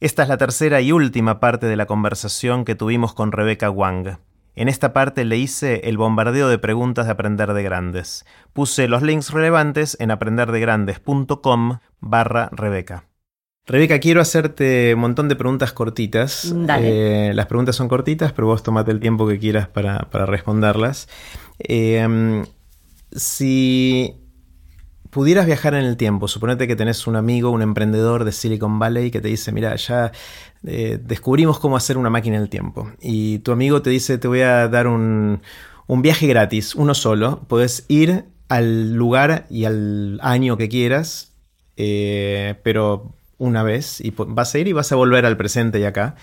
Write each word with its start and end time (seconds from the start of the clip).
Esta 0.00 0.22
es 0.22 0.30
la 0.30 0.38
tercera 0.38 0.80
y 0.80 0.92
última 0.92 1.40
parte 1.40 1.66
de 1.66 1.76
la 1.76 1.84
conversación 1.84 2.64
que 2.64 2.74
tuvimos 2.74 3.12
con 3.12 3.32
Rebeca 3.32 3.68
Wang. 3.68 4.16
En 4.54 4.68
esta 4.70 4.94
parte 4.94 5.26
le 5.26 5.36
hice 5.36 5.82
el 5.90 5.98
bombardeo 5.98 6.48
de 6.48 6.56
preguntas 6.56 7.04
de 7.04 7.12
Aprender 7.12 7.52
de 7.52 7.62
Grandes. 7.62 8.24
Puse 8.54 8.88
los 8.88 9.02
links 9.02 9.30
relevantes 9.30 9.98
en 10.00 10.10
aprenderdegrandes.com 10.10 11.80
barra 12.00 12.48
Rebeca. 12.50 13.04
Rebeca, 13.66 13.98
quiero 13.98 14.22
hacerte 14.22 14.94
un 14.94 15.00
montón 15.00 15.28
de 15.28 15.36
preguntas 15.36 15.74
cortitas. 15.74 16.50
Dale. 16.50 17.28
Eh, 17.28 17.34
las 17.34 17.44
preguntas 17.44 17.76
son 17.76 17.88
cortitas, 17.88 18.32
pero 18.32 18.46
vos 18.46 18.62
tomate 18.62 18.92
el 18.92 19.00
tiempo 19.00 19.28
que 19.28 19.38
quieras 19.38 19.68
para, 19.68 20.08
para 20.10 20.24
responderlas. 20.24 21.10
Eh, 21.58 22.42
si 23.12 24.16
pudieras 25.10 25.46
viajar 25.46 25.74
en 25.74 25.84
el 25.84 25.96
tiempo, 25.96 26.28
suponete 26.28 26.66
que 26.66 26.76
tenés 26.76 27.06
un 27.06 27.16
amigo, 27.16 27.50
un 27.50 27.62
emprendedor 27.62 28.24
de 28.24 28.32
Silicon 28.32 28.78
Valley 28.78 29.10
que 29.10 29.20
te 29.20 29.28
dice, 29.28 29.52
mira, 29.52 29.74
ya 29.76 30.12
eh, 30.66 30.98
descubrimos 31.02 31.58
cómo 31.58 31.76
hacer 31.76 31.98
una 31.98 32.10
máquina 32.10 32.38
del 32.38 32.48
tiempo. 32.48 32.90
Y 33.00 33.40
tu 33.40 33.52
amigo 33.52 33.82
te 33.82 33.90
dice, 33.90 34.18
te 34.18 34.28
voy 34.28 34.40
a 34.42 34.68
dar 34.68 34.86
un, 34.86 35.42
un 35.86 36.02
viaje 36.02 36.26
gratis, 36.26 36.74
uno 36.74 36.94
solo. 36.94 37.40
Podés 37.48 37.84
ir 37.88 38.24
al 38.48 38.94
lugar 38.94 39.46
y 39.50 39.64
al 39.64 40.18
año 40.22 40.56
que 40.56 40.68
quieras, 40.68 41.32
eh, 41.76 42.56
pero 42.62 43.12
una 43.38 43.62
vez, 43.62 44.00
y 44.00 44.12
vas 44.16 44.54
a 44.54 44.58
ir 44.58 44.68
y 44.68 44.72
vas 44.72 44.92
a 44.92 44.96
volver 44.96 45.26
al 45.26 45.36
presente 45.36 45.80
y 45.80 45.84
acá. 45.84 46.14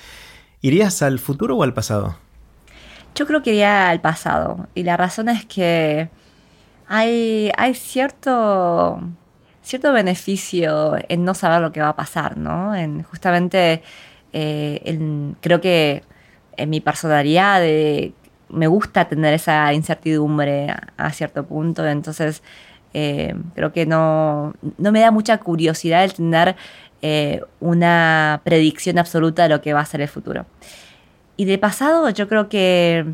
¿Irías 0.61 1.01
al 1.01 1.19
futuro 1.19 1.57
o 1.57 1.63
al 1.63 1.73
pasado? 1.73 2.17
Yo 3.15 3.25
creo 3.25 3.41
que 3.41 3.51
iría 3.51 3.89
al 3.89 4.01
pasado. 4.01 4.67
Y 4.75 4.83
la 4.83 4.97
razón 4.97 5.29
es 5.29 5.45
que 5.45 6.09
hay, 6.87 7.51
cierto, 7.73 9.01
cierto 9.61 9.91
beneficio 9.93 10.95
en 11.09 11.25
no 11.25 11.33
saber 11.33 11.61
lo 11.61 11.71
que 11.71 11.81
va 11.81 11.89
a 11.89 11.95
pasar, 11.95 12.37
¿no? 12.37 12.75
En 12.75 13.03
justamente, 13.03 13.83
eh, 14.33 15.33
creo 15.41 15.61
que 15.61 16.03
en 16.55 16.69
mi 16.69 16.81
personalidad 16.81 17.59
de, 17.61 18.13
me 18.49 18.67
gusta 18.67 19.05
tener 19.05 19.33
esa 19.33 19.73
incertidumbre 19.73 20.73
a, 20.97 21.11
cierto 21.11 21.45
punto, 21.45 21.85
entonces 21.85 22.43
eh, 22.93 23.35
creo 23.55 23.73
que 23.73 23.85
no, 23.85 24.53
no 24.77 24.91
me 24.91 25.01
da 25.01 25.11
mucha 25.11 25.37
curiosidad 25.39 26.03
el 26.03 26.13
tener 26.13 26.55
eh, 27.01 27.41
una 27.59 28.41
predicción 28.43 28.97
absoluta 28.97 29.43
de 29.43 29.49
lo 29.49 29.61
que 29.61 29.73
va 29.73 29.81
a 29.81 29.85
ser 29.85 30.01
el 30.01 30.07
futuro. 30.07 30.45
Y 31.35 31.45
de 31.45 31.57
pasado, 31.57 32.09
yo 32.09 32.27
creo 32.27 32.49
que 32.49 33.05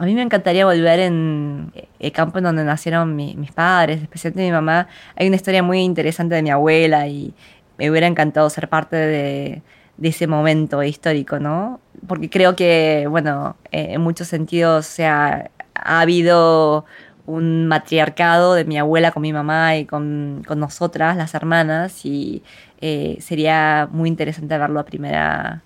a 0.00 0.06
mí 0.06 0.14
me 0.14 0.22
encantaría 0.22 0.64
volver 0.64 0.98
en 0.98 1.72
el 1.98 2.12
campo 2.12 2.38
en 2.38 2.44
donde 2.44 2.64
nacieron 2.64 3.14
mi, 3.14 3.36
mis 3.36 3.52
padres, 3.52 4.00
especialmente 4.00 4.46
mi 4.46 4.50
mamá. 4.50 4.88
Hay 5.14 5.26
una 5.26 5.36
historia 5.36 5.62
muy 5.62 5.80
interesante 5.80 6.34
de 6.34 6.42
mi 6.42 6.48
abuela 6.48 7.06
y 7.06 7.34
me 7.76 7.90
hubiera 7.90 8.06
encantado 8.06 8.48
ser 8.48 8.70
parte 8.70 8.96
de, 8.96 9.62
de 9.98 10.08
ese 10.08 10.26
momento 10.26 10.82
histórico, 10.82 11.38
¿no? 11.38 11.80
Porque 12.06 12.30
creo 12.30 12.56
que, 12.56 13.06
bueno, 13.10 13.56
eh, 13.72 13.88
en 13.90 14.00
muchos 14.00 14.26
sentidos 14.28 14.88
o 14.88 14.90
sea, 14.90 15.50
ha 15.74 16.00
habido 16.00 16.86
un 17.26 17.66
matriarcado 17.68 18.54
de 18.54 18.64
mi 18.64 18.78
abuela 18.78 19.12
con 19.12 19.20
mi 19.20 19.34
mamá 19.34 19.76
y 19.76 19.84
con, 19.84 20.42
con 20.46 20.60
nosotras, 20.60 21.14
las 21.18 21.34
hermanas, 21.34 22.06
y 22.06 22.42
eh, 22.80 23.18
sería 23.20 23.86
muy 23.92 24.08
interesante 24.08 24.56
verlo 24.56 24.80
a 24.80 24.84
primera, 24.86 25.62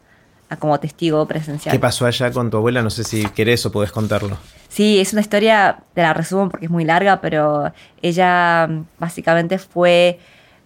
a 0.48 0.56
como 0.56 0.78
testigo 0.78 1.26
presencial. 1.26 1.72
¿Qué 1.72 1.78
pasó 1.78 2.06
allá 2.06 2.30
con 2.30 2.50
tu 2.50 2.56
abuela? 2.56 2.82
No 2.82 2.90
sé 2.90 3.04
si 3.04 3.24
querés 3.26 3.64
o 3.66 3.72
podés 3.72 3.92
contarlo. 3.92 4.36
Sí, 4.68 5.00
es 5.00 5.12
una 5.12 5.22
historia, 5.22 5.78
te 5.94 6.02
la 6.02 6.12
resumo 6.14 6.48
porque 6.48 6.66
es 6.66 6.70
muy 6.70 6.84
larga, 6.84 7.20
pero 7.20 7.72
ella 8.02 8.68
básicamente 8.98 9.58
fue 9.58 10.18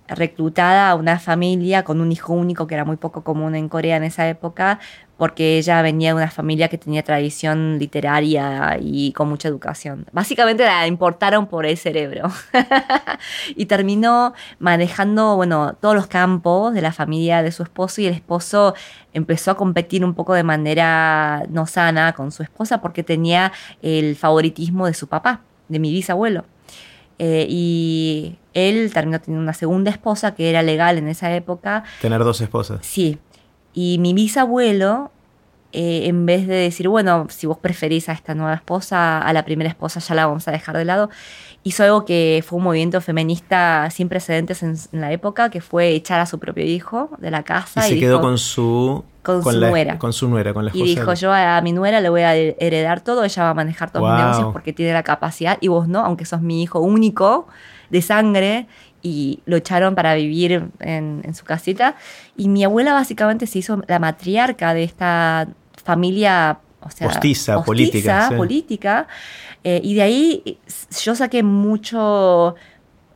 reclutada 0.08 0.90
a 0.90 0.94
una 0.94 1.18
familia 1.18 1.84
con 1.84 2.00
un 2.00 2.10
hijo 2.10 2.32
único 2.32 2.66
que 2.66 2.74
era 2.74 2.84
muy 2.84 2.96
poco 2.96 3.22
común 3.22 3.54
en 3.54 3.68
Corea 3.68 3.96
en 3.96 4.04
esa 4.04 4.28
época, 4.28 4.80
porque 5.18 5.58
ella 5.58 5.82
venía 5.82 6.10
de 6.10 6.14
una 6.14 6.30
familia 6.30 6.68
que 6.68 6.78
tenía 6.78 7.02
tradición 7.02 7.76
literaria 7.78 8.78
y 8.80 9.12
con 9.12 9.28
mucha 9.28 9.48
educación. 9.48 10.06
Básicamente 10.12 10.64
la 10.64 10.86
importaron 10.86 11.48
por 11.48 11.66
el 11.66 11.76
cerebro. 11.76 12.30
y 13.56 13.66
terminó 13.66 14.32
manejando, 14.60 15.34
bueno, 15.34 15.76
todos 15.80 15.96
los 15.96 16.06
campos 16.06 16.72
de 16.72 16.82
la 16.82 16.92
familia 16.92 17.42
de 17.42 17.50
su 17.50 17.64
esposo 17.64 18.00
y 18.00 18.06
el 18.06 18.14
esposo 18.14 18.74
empezó 19.12 19.50
a 19.50 19.56
competir 19.56 20.04
un 20.04 20.14
poco 20.14 20.34
de 20.34 20.44
manera 20.44 21.42
no 21.50 21.66
sana 21.66 22.12
con 22.12 22.30
su 22.30 22.44
esposa 22.44 22.80
porque 22.80 23.02
tenía 23.02 23.52
el 23.82 24.14
favoritismo 24.14 24.86
de 24.86 24.94
su 24.94 25.08
papá, 25.08 25.40
de 25.66 25.80
mi 25.80 25.90
bisabuelo. 25.90 26.44
Eh, 27.18 27.46
y 27.48 28.38
él 28.54 28.92
terminó 28.94 29.20
teniendo 29.20 29.42
una 29.42 29.52
segunda 29.52 29.90
esposa 29.90 30.36
que 30.36 30.48
era 30.48 30.62
legal 30.62 30.96
en 30.96 31.08
esa 31.08 31.34
época. 31.34 31.82
Tener 32.00 32.22
dos 32.22 32.40
esposas. 32.40 32.86
Sí. 32.86 33.18
Y 33.80 33.98
mi 34.00 34.12
bisabuelo, 34.12 35.12
eh, 35.72 36.06
en 36.06 36.26
vez 36.26 36.48
de 36.48 36.56
decir, 36.56 36.88
bueno, 36.88 37.26
si 37.28 37.46
vos 37.46 37.58
preferís 37.58 38.08
a 38.08 38.12
esta 38.12 38.34
nueva 38.34 38.54
esposa, 38.54 39.20
a 39.20 39.32
la 39.32 39.44
primera 39.44 39.70
esposa 39.70 40.00
ya 40.00 40.16
la 40.16 40.26
vamos 40.26 40.48
a 40.48 40.50
dejar 40.50 40.76
de 40.76 40.84
lado, 40.84 41.10
hizo 41.62 41.84
algo 41.84 42.04
que 42.04 42.42
fue 42.44 42.56
un 42.58 42.64
movimiento 42.64 43.00
feminista 43.00 43.88
sin 43.92 44.08
precedentes 44.08 44.64
en, 44.64 44.74
en 44.92 45.00
la 45.00 45.12
época, 45.12 45.48
que 45.50 45.60
fue 45.60 45.90
echar 45.90 46.18
a 46.18 46.26
su 46.26 46.40
propio 46.40 46.64
hijo 46.64 47.10
de 47.18 47.30
la 47.30 47.44
casa. 47.44 47.88
Y, 47.88 47.92
y 47.92 47.94
se 47.94 48.00
quedó 48.00 48.20
con 48.20 48.36
su 48.36 49.04
con, 49.22 49.42
con 49.42 49.52
su 49.54 49.60
la, 49.60 49.70
nuera. 49.70 49.98
Con 50.00 50.12
su 50.12 50.28
nuera, 50.28 50.52
con 50.52 50.64
la 50.64 50.70
esposa. 50.72 50.84
Y 50.84 50.88
dijo, 50.96 51.14
yo 51.14 51.32
a 51.32 51.60
mi 51.60 51.70
nuera 51.72 52.00
le 52.00 52.08
voy 52.08 52.22
a 52.22 52.34
heredar 52.34 53.00
todo, 53.02 53.22
ella 53.22 53.42
va 53.44 53.50
a 53.50 53.54
manejar 53.54 53.92
todos 53.92 54.02
Wow. 54.02 54.12
mis 54.12 54.24
negocios 54.24 54.52
porque 54.52 54.72
tiene 54.72 54.92
la 54.92 55.04
capacidad 55.04 55.56
y 55.60 55.68
vos 55.68 55.86
no, 55.86 56.00
aunque 56.04 56.24
sos 56.24 56.40
mi 56.40 56.64
hijo 56.64 56.80
único 56.80 57.46
de 57.90 58.02
sangre. 58.02 58.66
Y 59.02 59.40
lo 59.46 59.56
echaron 59.56 59.94
para 59.94 60.14
vivir 60.14 60.70
en, 60.80 61.22
en 61.22 61.34
su 61.34 61.44
casita. 61.44 61.94
Y 62.36 62.48
mi 62.48 62.64
abuela 62.64 62.92
básicamente 62.92 63.46
se 63.46 63.60
hizo 63.60 63.82
la 63.86 63.98
matriarca 63.98 64.74
de 64.74 64.84
esta 64.84 65.48
familia, 65.88 66.58
o 66.80 66.90
sea, 66.90 67.08
Postiza, 67.08 67.62
política, 67.62 69.06
sí. 69.08 69.14
Eh, 69.64 69.80
y 69.82 69.94
de 69.94 70.02
ahí 70.02 70.58
yo 71.02 71.14
saqué 71.14 71.42
mucho, 71.42 72.54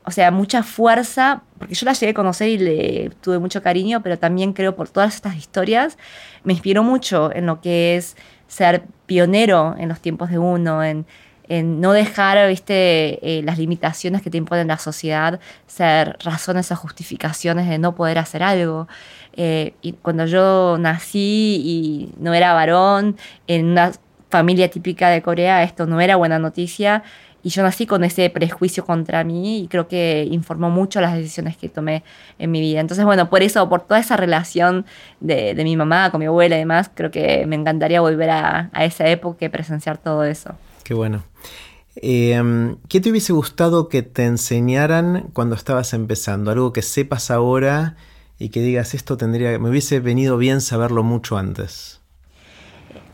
o 0.04 0.10
sea, 0.10 0.31
mucha 0.31 0.62
fuerza, 0.62 1.43
porque 1.59 1.75
yo 1.75 1.84
la 1.84 1.93
llegué 1.93 2.10
a 2.10 2.14
conocer 2.14 2.49
y 2.49 2.59
le 2.59 3.10
tuve 3.20 3.38
mucho 3.38 3.62
cariño, 3.62 4.03
pero 4.03 4.19
también 4.19 4.53
creo 4.53 4.75
por 4.75 4.88
todas 4.88 5.14
estas 5.14 5.37
historias, 5.37 5.99
me 6.44 6.53
inspiró 6.54 6.82
mucho 6.82 7.31
en 7.32 7.47
lo 7.47 7.60
que 7.60 7.97
es 7.97 8.16
ser 8.49 8.84
pionero 9.06 9.76
en 9.78 9.88
los 9.88 10.00
tiempos 10.00 10.31
de 10.31 10.38
uno, 10.38 10.82
en, 10.82 11.06
en 11.52 11.82
no 11.82 11.92
dejar 11.92 12.48
¿viste? 12.48 13.18
Eh, 13.20 13.42
las 13.42 13.58
limitaciones 13.58 14.22
que 14.22 14.30
te 14.30 14.38
impone 14.38 14.64
la 14.64 14.78
sociedad 14.78 15.38
ser 15.66 16.16
razones 16.24 16.72
o 16.72 16.76
justificaciones 16.76 17.68
de 17.68 17.78
no 17.78 17.94
poder 17.94 18.18
hacer 18.18 18.42
algo. 18.42 18.88
Eh, 19.34 19.74
y 19.82 19.92
cuando 19.92 20.24
yo 20.24 20.78
nací 20.80 21.60
y 21.62 22.14
no 22.18 22.32
era 22.32 22.54
varón, 22.54 23.18
en 23.46 23.66
una 23.66 23.92
familia 24.30 24.70
típica 24.70 25.10
de 25.10 25.20
Corea, 25.20 25.62
esto 25.62 25.86
no 25.86 26.00
era 26.00 26.16
buena 26.16 26.38
noticia. 26.38 27.02
Y 27.42 27.50
yo 27.50 27.62
nací 27.62 27.84
con 27.84 28.02
ese 28.02 28.30
prejuicio 28.30 28.86
contra 28.86 29.22
mí 29.22 29.60
y 29.60 29.69
creo 29.69 29.88
que 29.88 30.26
informó 30.30 30.70
mucho 30.70 31.02
las 31.02 31.14
decisiones 31.14 31.58
que 31.58 31.69
tomé 31.69 32.02
en 32.38 32.50
mi 32.50 32.62
vida. 32.62 32.80
Entonces, 32.80 33.04
bueno, 33.04 33.28
por 33.28 33.42
eso, 33.42 33.69
por 33.69 33.82
toda 33.82 34.00
esa 34.00 34.16
relación 34.16 34.86
de, 35.20 35.54
de 35.54 35.64
mi 35.64 35.76
mamá 35.76 36.10
con 36.10 36.20
mi 36.20 36.26
abuela 36.26 36.56
y 36.56 36.60
demás, 36.60 36.90
creo 36.94 37.10
que 37.10 37.44
me 37.46 37.56
encantaría 37.56 38.00
volver 38.00 38.30
a, 38.30 38.70
a 38.72 38.84
esa 38.86 39.06
época 39.08 39.44
y 39.44 39.48
presenciar 39.50 39.98
todo 39.98 40.24
eso. 40.24 40.54
Qué 40.84 40.94
bueno. 40.94 41.25
Eh, 41.97 42.75
¿Qué 42.88 43.00
te 43.00 43.10
hubiese 43.10 43.32
gustado 43.32 43.88
que 43.88 44.03
te 44.03 44.25
enseñaran 44.25 45.31
cuando 45.32 45.54
estabas 45.54 45.93
empezando? 45.93 46.50
Algo 46.50 46.72
que 46.72 46.82
sepas 46.82 47.31
ahora 47.31 47.97
y 48.38 48.48
que 48.48 48.60
digas 48.60 48.94
esto 48.94 49.16
tendría, 49.16 49.59
me 49.59 49.70
hubiese 49.70 50.00
venido 50.00 50.37
bien 50.38 50.60
saberlo 50.60 51.03
mucho 51.03 51.37
antes. 51.37 52.00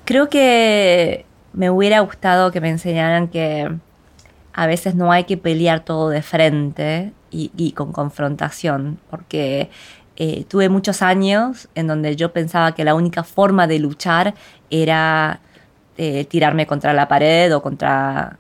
Creo 0.05 0.29
que 0.29 1.27
me 1.53 1.71
hubiera 1.71 2.01
gustado 2.01 2.51
que 2.51 2.61
me 2.61 2.71
enseñaran 2.71 3.29
que 3.29 3.69
a 4.53 4.67
veces 4.67 4.95
no 4.95 5.13
hay 5.13 5.25
que 5.25 5.37
pelear 5.37 5.85
todo 5.85 6.09
de 6.09 6.23
frente 6.23 7.13
y, 7.31 7.51
y 7.57 7.73
con 7.73 7.93
confrontación, 7.93 8.99
porque 9.11 9.71
eh, 10.21 10.45
tuve 10.49 10.69
muchos 10.69 11.01
años 11.01 11.69
en 11.77 11.87
donde 11.87 12.17
yo 12.17 12.33
pensaba 12.33 12.75
que 12.75 12.83
la 12.85 12.97
única 12.97 13.23
forma 13.23 13.69
de 13.69 13.79
luchar 13.79 14.35
era 14.69 15.41
eh, 15.99 16.25
tirarme 16.27 16.67
contra 16.67 16.93
la 16.93 17.09
pared 17.09 17.53
o 17.55 17.61
contra 17.61 18.39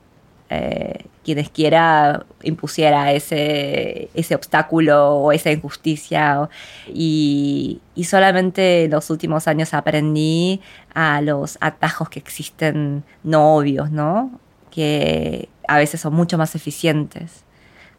eh, 0.48 1.04
quienes 1.24 1.50
quiera 1.50 2.24
impusiera 2.42 3.12
ese, 3.12 4.10
ese 4.14 4.34
obstáculo 4.36 5.16
o 5.16 5.32
esa 5.32 5.50
injusticia. 5.50 6.42
O, 6.42 6.48
y, 6.86 7.80
y, 7.96 8.04
solamente 8.04 8.84
en 8.84 8.92
los 8.92 9.10
últimos 9.10 9.48
años 9.48 9.74
aprendí 9.74 10.60
a 10.94 11.20
los 11.20 11.58
atajos 11.60 12.08
que 12.08 12.20
existen 12.20 13.02
no 13.24 13.56
obvios, 13.56 13.90
¿no? 13.90 14.30
Que 14.70 15.48
a 15.66 15.78
veces 15.78 16.00
son 16.00 16.14
mucho 16.14 16.38
más 16.38 16.54
eficientes 16.54 17.44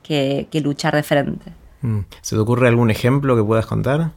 que, 0.02 0.48
que 0.50 0.62
luchar 0.62 0.96
de 0.96 1.04
frente. 1.04 1.52
Mm. 1.82 2.00
¿Se 2.22 2.36
te 2.36 2.42
ocurre 2.42 2.70
algún 2.70 2.92
ejemplo 2.92 3.36
que 3.36 3.44
puedas 3.44 3.66
contar? 3.66 4.12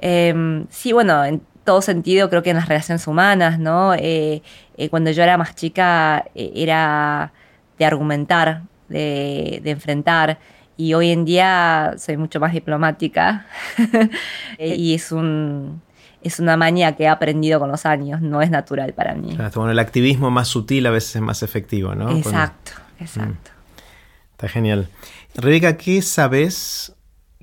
Eh, 0.00 0.64
sí, 0.70 0.92
bueno, 0.92 1.22
en 1.24 1.42
todo 1.64 1.82
sentido 1.82 2.28
creo 2.28 2.42
que 2.42 2.50
en 2.50 2.56
las 2.56 2.68
relaciones 2.68 3.06
humanas, 3.06 3.58
¿no? 3.58 3.94
Eh, 3.94 4.42
eh, 4.76 4.88
cuando 4.90 5.10
yo 5.10 5.22
era 5.22 5.36
más 5.36 5.54
chica 5.54 6.24
eh, 6.34 6.52
era 6.54 7.32
de 7.78 7.84
argumentar, 7.84 8.62
de, 8.88 9.60
de, 9.64 9.70
enfrentar, 9.70 10.38
y 10.76 10.94
hoy 10.94 11.10
en 11.10 11.24
día 11.24 11.94
soy 11.98 12.16
mucho 12.16 12.38
más 12.38 12.52
diplomática 12.52 13.46
y 14.58 14.94
es 14.94 15.10
un... 15.10 15.82
es 16.22 16.38
una 16.38 16.56
manía 16.56 16.94
que 16.94 17.04
he 17.04 17.08
aprendido 17.08 17.58
con 17.58 17.70
los 17.70 17.86
años, 17.86 18.20
no 18.20 18.42
es 18.42 18.50
natural 18.50 18.92
para 18.92 19.14
mí. 19.14 19.36
bueno, 19.54 19.70
el 19.70 19.78
activismo 19.78 20.30
más 20.30 20.48
sutil 20.48 20.86
a 20.86 20.90
veces 20.90 21.16
es 21.16 21.22
más 21.22 21.42
efectivo, 21.42 21.94
¿no? 21.94 22.16
Exacto, 22.16 22.72
exacto. 23.00 23.50
Mm. 23.50 24.32
Está 24.32 24.48
genial. 24.48 24.88
Rebeca, 25.34 25.76
¿qué 25.76 26.02
sabes 26.02 26.94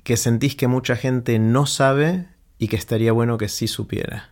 que 0.04 0.16
sentís 0.16 0.56
que 0.56 0.66
mucha 0.66 0.96
gente 0.96 1.38
no 1.38 1.66
sabe 1.66 2.26
y 2.62 2.68
que 2.68 2.76
estaría 2.76 3.10
bueno 3.10 3.38
que 3.38 3.48
sí 3.48 3.66
supiera? 3.66 4.30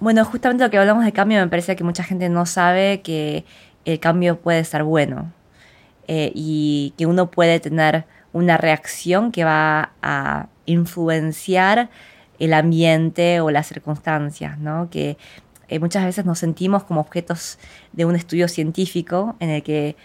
Bueno, 0.00 0.24
justamente 0.24 0.64
lo 0.64 0.70
que 0.70 0.78
hablamos 0.78 1.04
de 1.04 1.12
cambio 1.12 1.38
me 1.40 1.46
parece 1.46 1.76
que 1.76 1.84
mucha 1.84 2.02
gente 2.02 2.30
no 2.30 2.46
sabe 2.46 3.02
que 3.02 3.44
el 3.84 4.00
cambio 4.00 4.40
puede 4.40 4.64
ser 4.64 4.82
bueno 4.82 5.30
eh, 6.08 6.32
y 6.34 6.94
que 6.96 7.04
uno 7.04 7.30
puede 7.30 7.60
tener 7.60 8.06
una 8.32 8.56
reacción 8.56 9.30
que 9.30 9.44
va 9.44 9.92
a 10.00 10.48
influenciar 10.64 11.90
el 12.38 12.54
ambiente 12.54 13.42
o 13.42 13.50
las 13.50 13.66
circunstancias, 13.66 14.58
¿no? 14.58 14.88
Que 14.88 15.18
eh, 15.68 15.78
muchas 15.80 16.06
veces 16.06 16.24
nos 16.24 16.38
sentimos 16.38 16.84
como 16.84 17.02
objetos 17.02 17.58
de 17.92 18.06
un 18.06 18.16
estudio 18.16 18.48
científico 18.48 19.36
en 19.38 19.50
el 19.50 19.62
que 19.62 19.96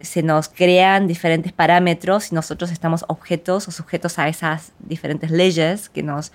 se 0.00 0.22
nos 0.22 0.48
crean 0.48 1.06
diferentes 1.06 1.52
parámetros 1.52 2.32
y 2.32 2.34
nosotros 2.34 2.70
estamos 2.70 3.04
objetos 3.08 3.68
o 3.68 3.70
sujetos 3.70 4.18
a 4.18 4.28
esas 4.28 4.72
diferentes 4.78 5.30
leyes 5.30 5.88
que 5.88 6.02
nos 6.02 6.32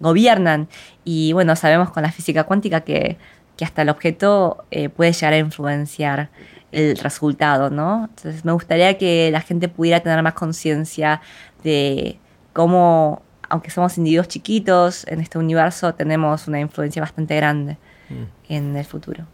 gobiernan. 0.00 0.68
Y 1.04 1.32
bueno, 1.32 1.56
sabemos 1.56 1.90
con 1.90 2.02
la 2.02 2.12
física 2.12 2.44
cuántica 2.44 2.82
que, 2.82 3.16
hasta 3.60 3.82
el 3.82 3.88
objeto 3.88 4.64
eh, 4.70 4.88
puede 4.88 5.12
llegar 5.12 5.32
a 5.32 5.38
influenciar 5.38 6.28
el 6.70 6.96
resultado, 6.98 7.70
¿no? 7.70 8.04
Entonces 8.04 8.44
me 8.44 8.52
gustaría 8.52 8.96
que 8.98 9.30
la 9.32 9.40
gente 9.40 9.68
pudiera 9.68 10.00
tener 10.00 10.22
más 10.22 10.34
conciencia 10.34 11.20
de 11.64 12.18
cómo, 12.52 13.22
aunque 13.48 13.70
somos 13.70 13.98
individuos 13.98 14.28
chiquitos 14.28 15.06
en 15.08 15.20
este 15.20 15.38
universo, 15.38 15.94
tenemos 15.94 16.46
una 16.46 16.60
influencia 16.60 17.02
bastante 17.02 17.34
grande 17.36 17.78
mm. 18.10 18.52
en 18.52 18.76
el 18.76 18.84
futuro. 18.84 19.26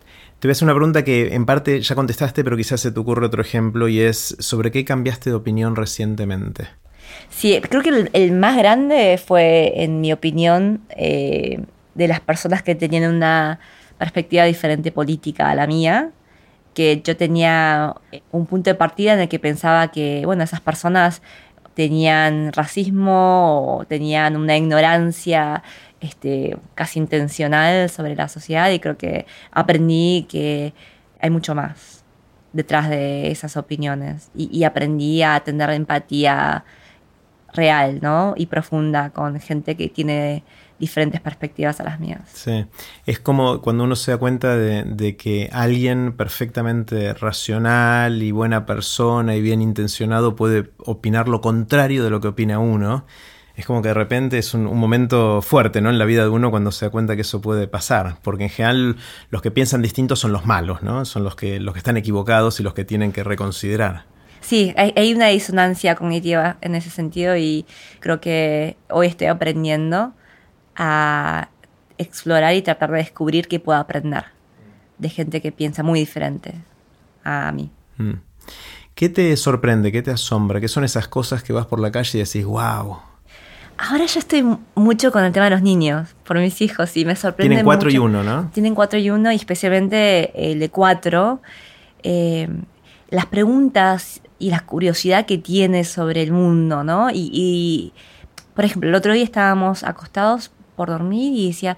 Te 0.45 0.49
voy 0.49 0.51
a 0.51 0.57
hacer 0.57 0.67
una 0.67 0.75
pregunta 0.75 1.05
que 1.05 1.35
en 1.35 1.47
parte 1.47 1.81
ya 1.81 1.95
contestaste, 1.95 2.45
pero 2.45 2.55
quizás 2.55 2.79
se 2.79 2.93
te 2.93 3.01
ocurre 3.01 3.25
otro 3.25 3.41
ejemplo 3.41 3.89
y 3.89 4.01
es 4.01 4.37
¿sobre 4.41 4.71
qué 4.71 4.85
cambiaste 4.85 5.31
de 5.31 5.37
opinión 5.37 5.75
recientemente? 5.75 6.69
Sí, 7.31 7.59
creo 7.63 7.81
que 7.81 8.11
el, 8.13 8.33
más 8.33 8.55
grande 8.59 9.17
fue, 9.17 9.73
en 9.83 10.03
mi 10.03 10.13
opinión, 10.13 10.83
eh, 10.91 11.63
de 11.95 12.09
las 12.09 12.21
personas 12.21 12.63
que 12.63 12.75
tenían 12.75 13.11
una 13.11 13.59
perspectiva 13.97 14.45
diferente 14.45 14.93
política 14.93 15.49
a 15.49 15.55
la 15.55 15.67
mía, 15.67 16.11
que 16.75 17.01
yo 17.03 17.17
tenía 17.17 17.95
un 18.31 18.45
punto 18.45 18.69
de 18.69 18.75
partida 18.75 19.15
en 19.15 19.21
el 19.21 19.31
que 19.31 19.39
pensaba 19.39 19.91
que, 19.91 20.27
bueno, 20.27 20.45
esas 20.45 20.61
personas 20.61 21.23
tenían 21.73 22.53
racismo 22.53 23.79
o 23.79 23.85
tenían 23.87 24.37
una 24.37 24.59
ignorancia 24.59 25.63
este, 26.05 26.57
casi 26.75 26.99
intencional 26.99 27.89
sobre 27.89 28.15
la 28.15 28.29
sociedad 28.29 28.71
y 28.71 28.79
creo 28.79 28.97
que 28.97 29.27
aprendí 29.51 30.27
que 30.29 30.75
hay 31.21 31.31
mucho 31.31 31.55
más 31.55 32.05
detrás 32.53 32.89
de 32.89 33.31
esas 33.31 33.57
opiniones 33.57 34.31
y, 34.35 34.63
aprendí 34.65 35.23
a 35.23 35.41
tener 35.41 35.71
empatía 35.71 36.65
real 37.53 37.99
¿no? 38.03 38.35
y 38.37 38.47
profunda 38.47 39.11
con 39.11 39.41
gente 39.41 39.77
que 39.77 39.89
tiene 39.89 40.45
diferentes 40.79 41.21
perspectivas 41.21 41.81
a 41.81 41.85
las 41.85 42.01
mías. 42.01 42.21
Sí, 42.33 42.67
es 43.07 43.19
como 43.19 43.61
cuando 43.61 43.85
uno 43.85 43.97
se 43.97 44.11
da 44.11 44.19
cuenta 44.19 44.57
de, 44.57 45.17
que 45.17 45.49
alguien 45.53 46.13
perfectamente 46.13 47.15
racional 47.15 48.23
y 48.23 48.31
buena 48.33 48.67
persona 48.67 49.35
y 49.35 49.41
bien 49.41 49.63
intencionado 49.63 50.37
puede 50.37 50.71
opinar 50.79 51.29
lo 51.29 51.41
contrario 51.41 52.05
de 52.05 52.11
lo 52.11 52.21
que 52.21 52.29
opina 52.29 52.59
uno. 52.59 53.07
Es 53.57 53.67
como 53.67 53.83
que 53.83 53.89
de 53.89 53.95
repente 53.95 54.39
es 54.39 54.53
un, 54.53 54.65
momento 54.65 55.41
fuerte 55.41 55.81
¿no? 55.81 55.91
en 55.91 55.99
la 55.99 56.05
vida 56.05 56.23
de 56.23 56.29
uno 56.29 56.51
cuando 56.51 56.73
se 56.73 56.87
da 56.87 56.91
cuenta 56.91 57.15
que 57.15 57.23
eso 57.23 57.41
puede 57.41 57.69
pasar, 57.69 58.17
porque 58.23 58.45
en 58.45 58.51
general 58.51 58.97
los 59.31 59.43
que 59.43 59.53
piensan 59.53 59.81
distintos 59.81 60.19
son 60.19 60.33
los 60.33 60.45
malos, 60.45 60.83
¿no? 60.83 61.05
son 61.05 61.23
los 61.23 61.37
que, 61.37 61.61
los 61.61 61.73
que 61.73 61.79
están 61.79 61.97
equivocados 61.97 62.59
y 62.59 62.65
los 62.65 62.75
que 62.75 62.85
tienen 62.85 63.13
que 63.13 63.23
reconsiderar. 63.23 64.07
Sí, 64.41 64.75
hay, 64.77 64.93
hay 64.97 65.15
una 65.15 65.29
disonancia 65.29 65.95
cognitiva 65.95 66.57
en 66.61 66.75
ese 66.75 66.91
sentido 66.91 67.37
y 67.37 67.65
creo 68.01 68.21
que 68.21 68.77
hoy 68.91 69.07
estoy 69.07 69.29
aprendiendo 69.29 70.13
a 70.77 71.49
explorar 71.97 72.55
y 72.55 72.63
tratar 72.63 72.91
de 72.91 72.99
descubrir 72.99 73.47
qué 73.47 73.61
puedo 73.61 73.79
aprender 73.79 74.25
de 74.99 75.09
gente 75.09 75.41
que 75.41 75.53
piensa 75.53 75.83
muy 75.83 76.01
diferente 76.01 76.55
a 77.23 77.53
mí. 77.53 77.71
Mm. 77.99 78.15
¿Qué 78.95 79.09
te 79.09 79.37
sorprende? 79.37 79.91
¿Qué 79.91 80.03
te 80.03 80.11
asombra? 80.11 80.61
¿Qué 80.61 80.69
son 80.69 80.85
esas 80.85 81.09
cosas 81.09 81.43
que 81.43 81.53
vas 81.53 81.67
por 81.67 81.81
la 81.81 81.91
calle 81.91 82.19
y 82.19 82.23
decís, 82.23 82.45
wow? 82.45 82.99
Ahora 83.77 84.07
yo 84.07 84.19
estoy 84.19 84.45
mucho 84.75 85.11
con 85.11 85.25
el 85.25 85.33
tema 85.33 85.47
de 85.47 85.51
los 85.51 85.63
niños, 85.63 86.15
por 86.25 86.39
mis 86.39 86.61
hijos, 86.61 86.97
y 86.97 87.05
me 87.05 87.17
sorprende. 87.17 87.51
Tienen 87.51 87.65
cuatro 87.65 87.91
y 87.91 87.99
uno, 87.99 88.23
¿no? 88.23 88.51
Tienen 88.53 88.75
cuatro 88.75 88.99
y 88.99 89.11
uno, 89.11 89.33
y 89.33 89.37
especialmente 89.37 90.53
el 90.53 90.61
de 90.61 90.69
cuatro. 90.71 91.41
Eh, 92.03 92.49
las 93.11 93.27
preguntas 93.27 94.21
y 94.39 94.51
la 94.51 94.61
curiosidad 94.61 95.27
que 95.27 95.39
tiene 95.39 95.85
sobre 95.85 96.23
el 96.23 96.33
mundo, 96.33 96.85
¿no? 96.85 97.09
y, 97.13 97.93
por 98.55 98.65
ejemplo, 98.65 98.89
el 98.89 98.95
otro 98.95 99.13
día 99.13 99.25
estábamos 99.25 99.85
acostados 99.85 100.51
por 100.77 100.89
dormir 100.89 101.33
y 101.35 101.49
decía, 101.49 101.77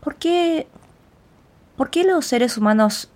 ¿por 0.00 0.16
qué, 0.16 0.66
¿por 1.76 1.90
qué 1.90 2.04
los 2.04 2.26
seres 2.26 2.56
humanos 2.56 3.10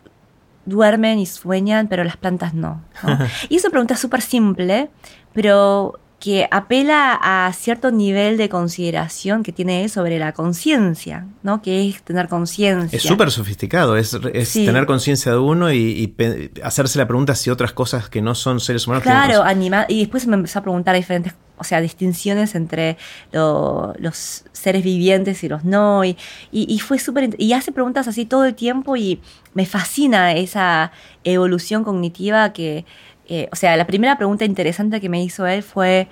duermen 0.66 1.18
y 1.18 1.26
sueñan, 1.26 1.88
pero 1.88 2.04
las 2.04 2.16
plantas 2.16 2.54
no? 2.54 2.82
y 3.48 3.56
es 3.56 3.64
una 3.64 3.70
pregunta 3.70 3.96
súper 3.96 4.20
simple, 4.20 4.90
pero 5.32 5.98
que 6.22 6.46
apela 6.52 7.18
a 7.20 7.52
cierto 7.52 7.90
nivel 7.90 8.36
de 8.36 8.48
consideración 8.48 9.42
que 9.42 9.50
tiene 9.50 9.88
sobre 9.88 10.20
la 10.20 10.32
conciencia, 10.32 11.26
¿no? 11.42 11.62
Que 11.62 11.88
es 11.88 12.00
tener 12.04 12.28
conciencia. 12.28 12.96
Es 12.96 13.02
súper 13.02 13.32
sofisticado, 13.32 13.96
es, 13.96 14.16
tener 14.52 14.86
conciencia 14.86 15.32
de 15.32 15.38
uno 15.38 15.72
y, 15.72 16.14
hacerse 16.62 17.00
la 17.00 17.08
pregunta 17.08 17.34
si 17.34 17.50
otras 17.50 17.72
cosas 17.72 18.08
que 18.08 18.22
no 18.22 18.36
son 18.36 18.60
seres 18.60 18.86
humanos. 18.86 19.02
Claro, 19.02 19.42
anima 19.42 19.84
y 19.88 19.98
después 19.98 20.24
me 20.28 20.36
empezó 20.36 20.60
a 20.60 20.62
preguntar 20.62 20.94
diferentes 20.94 21.34
o 21.58 21.64
sea, 21.64 21.80
distinciones 21.80 22.56
entre 22.56 22.96
los 23.32 24.44
seres 24.52 24.82
vivientes 24.82 25.44
y 25.44 25.48
los 25.48 25.64
no, 25.64 26.04
y, 26.04 26.16
y, 26.50 26.78
fue 26.80 26.98
súper, 26.98 27.36
y 27.38 27.52
hace 27.52 27.70
preguntas 27.70 28.08
así 28.08 28.26
todo 28.26 28.44
el 28.46 28.56
tiempo 28.56 28.96
y 28.96 29.20
me 29.54 29.64
fascina 29.64 30.32
esa 30.32 30.90
evolución 31.22 31.84
cognitiva 31.84 32.52
que, 32.52 32.84
eh, 33.28 33.48
o 33.52 33.56
sea, 33.56 33.76
la 33.76 33.86
primera 33.86 34.16
pregunta 34.16 34.44
interesante 34.44 35.00
que 35.00 35.08
me 35.08 35.22
hizo 35.22 35.46
él 35.46 35.62
fue, 35.62 36.08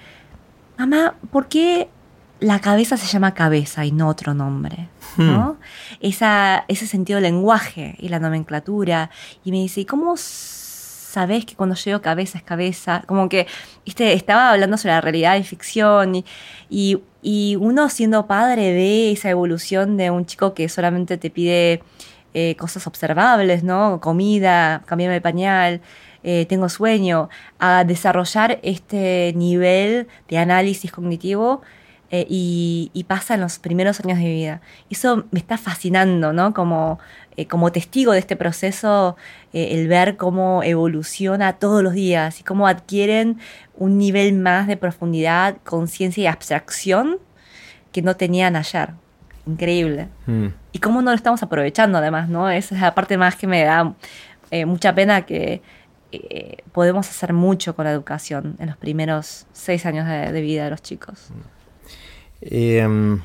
mamá, 0.79 1.15
¿por 1.31 1.49
qué 1.49 1.89
la 2.41 2.61
cabeza 2.61 2.97
se 2.97 3.07
llama 3.07 3.35
cabeza 3.35 3.85
y 3.85 3.93
no 3.93 4.09
otro 4.09 4.35
nombre? 4.35 4.89
¿no? 5.17 5.53
Hmm. 5.53 5.57
Esa, 6.01 6.65
ese 6.69 6.87
sentido 6.87 7.17
del 7.17 7.25
lenguaje 7.25 7.97
y 7.99 8.09
la 8.09 8.19
nomenclatura. 8.19 9.11
Y 9.45 9.51
me 9.51 9.59
dice, 9.59 9.83
¿y 9.83 9.85
cómo 9.85 10.15
sabes 10.17 11.45
que 11.45 11.57
cuando 11.57 11.75
llego 11.75 12.01
cabeza 12.01 12.39
es 12.39 12.45
cabeza, 12.45 13.03
como 13.07 13.29
que 13.29 13.47
¿viste? 13.85 14.13
estaba 14.13 14.53
hablando 14.53 14.77
sobre 14.77 14.95
la 14.95 15.01
realidad 15.01 15.37
y 15.37 15.43
ficción 15.43 16.15
y, 16.15 16.25
y, 17.23 17.57
uno 17.57 17.89
siendo 17.89 18.27
padre 18.27 18.73
ve 18.73 19.11
esa 19.11 19.29
evolución 19.29 19.97
de 19.97 20.11
un 20.11 20.25
chico 20.25 20.55
que 20.55 20.69
solamente 20.69 21.19
te 21.19 21.29
pide 21.31 21.83
eh, 22.33 22.55
cosas 22.57 22.87
observables, 22.87 23.65
¿no? 23.65 24.01
Comida, 24.01 24.83
cambiarme 24.87 25.15
de 25.15 25.21
pañal, 25.21 25.81
eh, 26.23 26.47
tengo 26.47 26.69
sueño, 26.69 27.29
a 27.59 27.85
desarrollar 27.85 28.59
este 28.63 29.33
nivel 29.37 30.09
de 30.29 30.39
análisis 30.39 30.93
cognitivo 30.93 31.63
eh, 32.13 32.27
y, 32.29 33.05
pasa 33.07 33.35
en 33.35 33.41
los 33.41 33.61
primeros 33.61 34.01
años 34.01 34.19
de 34.19 34.25
vida. 34.25 34.61
Eso 34.91 35.27
me 35.31 35.39
está 35.39 35.57
fascinando, 35.59 36.33
¿no? 36.33 36.53
Como, 36.55 36.99
eh, 37.37 37.47
como 37.47 37.71
testigo 37.71 38.13
de 38.13 38.19
este 38.19 38.35
proceso, 38.35 39.17
eh, 39.53 39.69
el 39.73 39.87
ver 39.87 40.17
cómo 40.17 40.63
evoluciona 40.65 41.53
todos 41.55 41.85
los 41.85 41.93
días 41.93 42.41
y 42.41 42.43
cómo 42.43 42.67
adquieren 42.67 43.39
un 43.77 43.97
nivel 43.97 44.33
más 44.33 44.67
de 44.67 44.77
profundidad, 44.77 45.59
conciencia 45.63 46.25
y 46.25 46.27
abstracción 46.27 47.19
que 47.93 48.03
no 48.03 48.17
tenían 48.17 48.57
ayer. 48.57 48.91
Increíble. 49.47 50.09
Mm. 50.27 50.49
Y 50.73 50.79
cómo 50.81 51.03
no 51.03 51.11
lo 51.13 51.17
estamos 51.17 51.45
aprovechando 51.45 51.99
además, 51.99 52.29
¿no? 52.29 52.51
Esa 52.51 52.75
es 52.75 52.81
la 52.81 52.95
parte 52.95 53.19
más 53.19 53.37
que 53.37 53.47
me 53.47 53.63
da 53.63 53.95
mucha 54.67 54.93
pena 54.97 55.23
que 55.23 55.63
podemos 56.73 57.09
hacer 57.09 57.33
mucho 57.33 57.75
con 57.75 57.85
la 57.85 57.93
educación 57.93 58.57
en 58.59 58.67
los 58.67 58.77
primeros 58.77 59.47
seis 59.53 59.87
años 59.87 60.07
de, 60.07 60.41
vida 60.41 60.65
de 60.65 60.71
los 60.71 60.83
chicos. 60.83 61.29
Em, 62.41 63.21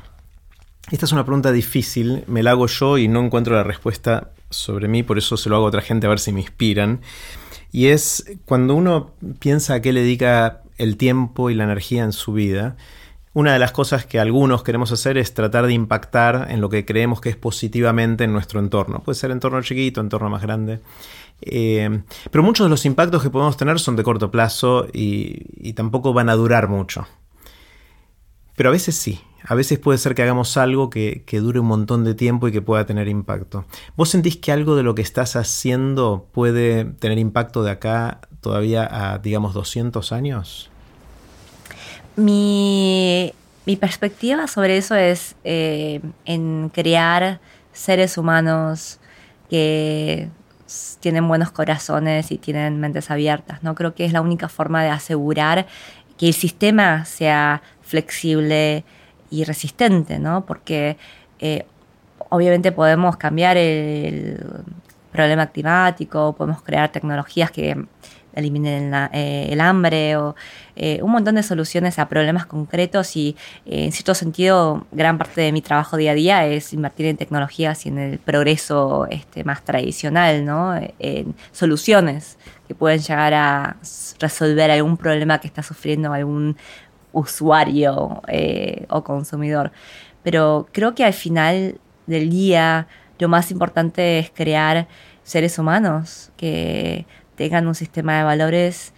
esta 0.91 1.05
es 1.05 1.11
una 1.11 1.23
pregunta 1.23 1.51
difícil, 1.51 2.23
me 2.27 2.43
la 2.43 2.51
hago 2.51 2.67
yo 2.67 2.97
y 2.97 3.07
no 3.07 3.23
encuentro 3.23 3.55
la 3.55 3.63
respuesta 3.63 4.31
sobre 4.49 4.87
mí, 4.87 5.03
por 5.03 5.17
eso 5.17 5.37
se 5.37 5.49
lo 5.49 5.55
hago 5.55 5.65
a 5.65 5.69
otra 5.69 5.81
gente 5.81 6.05
a 6.07 6.09
ver 6.09 6.19
si 6.19 6.31
me 6.31 6.41
inspiran. 6.41 7.01
Y 7.71 7.87
es 7.87 8.25
cuando 8.45 8.75
uno 8.75 9.11
piensa 9.39 9.75
a 9.75 9.81
qué 9.81 9.91
le 9.91 10.01
dedica 10.01 10.61
el 10.77 10.97
tiempo 10.97 11.49
y 11.49 11.55
la 11.55 11.63
energía 11.63 12.03
en 12.03 12.13
su 12.13 12.33
vida, 12.33 12.77
una 13.33 13.51
de 13.51 13.59
las 13.59 13.73
cosas 13.73 14.05
que 14.05 14.17
algunos 14.17 14.63
queremos 14.63 14.93
hacer 14.93 15.17
es 15.17 15.33
tratar 15.33 15.67
de 15.67 15.73
impactar 15.73 16.47
en 16.49 16.61
lo 16.61 16.69
que 16.69 16.85
creemos 16.85 17.19
que 17.19 17.27
es 17.27 17.35
positivamente 17.35 18.23
en 18.23 18.31
nuestro 18.31 18.61
entorno. 18.61 18.99
Puede 18.99 19.17
ser 19.17 19.31
entorno 19.31 19.61
chiquito, 19.61 19.99
entorno 19.99 20.29
más 20.29 20.41
grande. 20.41 20.79
Em, 21.41 22.03
pero 22.31 22.43
muchos 22.43 22.65
de 22.65 22.69
los 22.69 22.85
impactos 22.85 23.21
que 23.21 23.29
podemos 23.29 23.57
tener 23.57 23.79
son 23.79 23.95
de 23.95 24.03
corto 24.03 24.31
plazo 24.31 24.87
y 24.93 25.73
tampoco 25.73 26.13
van 26.13 26.29
a 26.29 26.35
durar 26.35 26.67
mucho. 26.67 27.05
Pero 28.55 28.69
a 28.69 28.71
veces 28.71 28.95
sí, 28.95 29.21
A 29.47 29.53
veces 29.53 29.77
puede 29.77 29.99
ser 29.99 30.15
que 30.15 30.23
hagamos 30.23 30.57
algo 30.57 30.89
que, 30.89 31.23
dure 31.31 31.59
un 31.59 31.67
montón 31.67 32.03
de 32.03 32.15
tiempo 32.15 32.47
y 32.47 32.51
que 32.51 32.63
pueda 32.63 32.87
tener 32.87 33.07
impacto. 33.07 33.65
¿Vos 33.95 34.09
sentís 34.09 34.37
que 34.37 34.51
algo 34.51 34.75
de 34.75 34.81
lo 34.81 34.95
que 34.95 35.03
estás 35.03 35.35
haciendo 35.35 36.27
puede 36.31 36.85
tener 36.85 37.19
impacto 37.19 37.61
de 37.61 37.69
acá 37.69 38.21
todavía 38.41 38.89
a, 38.91 39.19
digamos, 39.19 39.53
200 39.53 40.11
años? 40.11 40.71
Mi, 42.15 43.35
perspectiva 43.79 44.47
sobre 44.47 44.77
eso 44.77 44.95
es 44.95 45.35
eh, 45.43 46.01
en 46.25 46.71
crear 46.73 47.39
seres 47.71 48.17
humanos 48.17 48.99
que 49.47 50.29
tienen 50.99 51.27
buenos 51.27 51.51
corazones 51.51 52.31
y 52.31 52.37
tienen 52.37 52.79
mentes 52.79 53.11
abiertas. 53.11 53.63
¿no? 53.63 53.75
Creo 53.75 53.93
que 53.93 54.05
es 54.05 54.13
la 54.13 54.21
única 54.21 54.49
forma 54.49 54.83
de 54.83 54.89
asegurar 54.89 55.67
que 56.17 56.27
el 56.27 56.33
sistema 56.33 57.05
sea 57.05 57.61
flexible 57.81 58.83
y 59.29 59.43
resistente, 59.43 60.17
¿no? 60.17 60.45
Porque 60.45 60.97
eh, 61.39 61.65
obviamente 62.29 62.71
podemos 62.71 63.17
cambiar 63.17 63.57
el 63.57 64.39
problema 65.11 65.47
climático, 65.47 66.33
podemos 66.33 66.61
crear 66.61 66.91
tecnologías 66.91 67.51
que 67.51 67.85
eliminen 68.35 68.93
eh, 69.13 69.47
el 69.51 69.61
hambre 69.61 70.17
o 70.17 70.35
eh, 70.75 71.01
un 71.01 71.11
montón 71.11 71.35
de 71.35 71.43
soluciones 71.43 71.99
a 71.99 72.07
problemas 72.09 72.45
concretos 72.45 73.15
y 73.15 73.35
en 73.65 73.91
cierto 73.91 74.13
sentido 74.13 74.85
gran 74.91 75.17
parte 75.17 75.41
de 75.41 75.51
mi 75.51 75.61
trabajo 75.61 75.97
día 75.97 76.11
a 76.11 76.15
día 76.15 76.45
es 76.45 76.73
invertir 76.73 77.05
en 77.07 77.17
tecnologías 77.17 77.85
y 77.85 77.89
en 77.89 77.97
el 77.97 78.19
progreso 78.19 79.07
este, 79.09 79.43
más 79.43 79.63
tradicional, 79.63 80.45
¿no? 80.45 80.75
en 80.99 81.33
soluciones 81.51 82.37
que 82.67 82.75
pueden 82.75 82.99
llegar 82.99 83.33
a 83.33 83.77
resolver 84.19 84.71
algún 84.71 84.97
problema 84.97 85.39
que 85.39 85.47
está 85.47 85.63
sufriendo 85.63 86.11
algún 86.11 86.57
usuario 87.15 88.21
eh, 88.27 88.85
o 88.89 89.03
consumidor. 89.03 89.71
Pero 90.23 90.67
creo 90.71 90.93
que 90.95 91.05
al 91.05 91.13
final 91.13 91.79
del 92.07 92.29
día 92.29 92.87
lo 93.17 93.29
más 93.29 93.51
importante 93.51 94.19
es 94.19 94.29
crear 94.29 94.87
seres 95.23 95.57
humanos 95.57 96.31
que 96.37 97.05
tengan 97.35 97.67
un 97.67 97.75
sistema 97.75 98.17
de 98.17 98.23
valores 98.23 98.93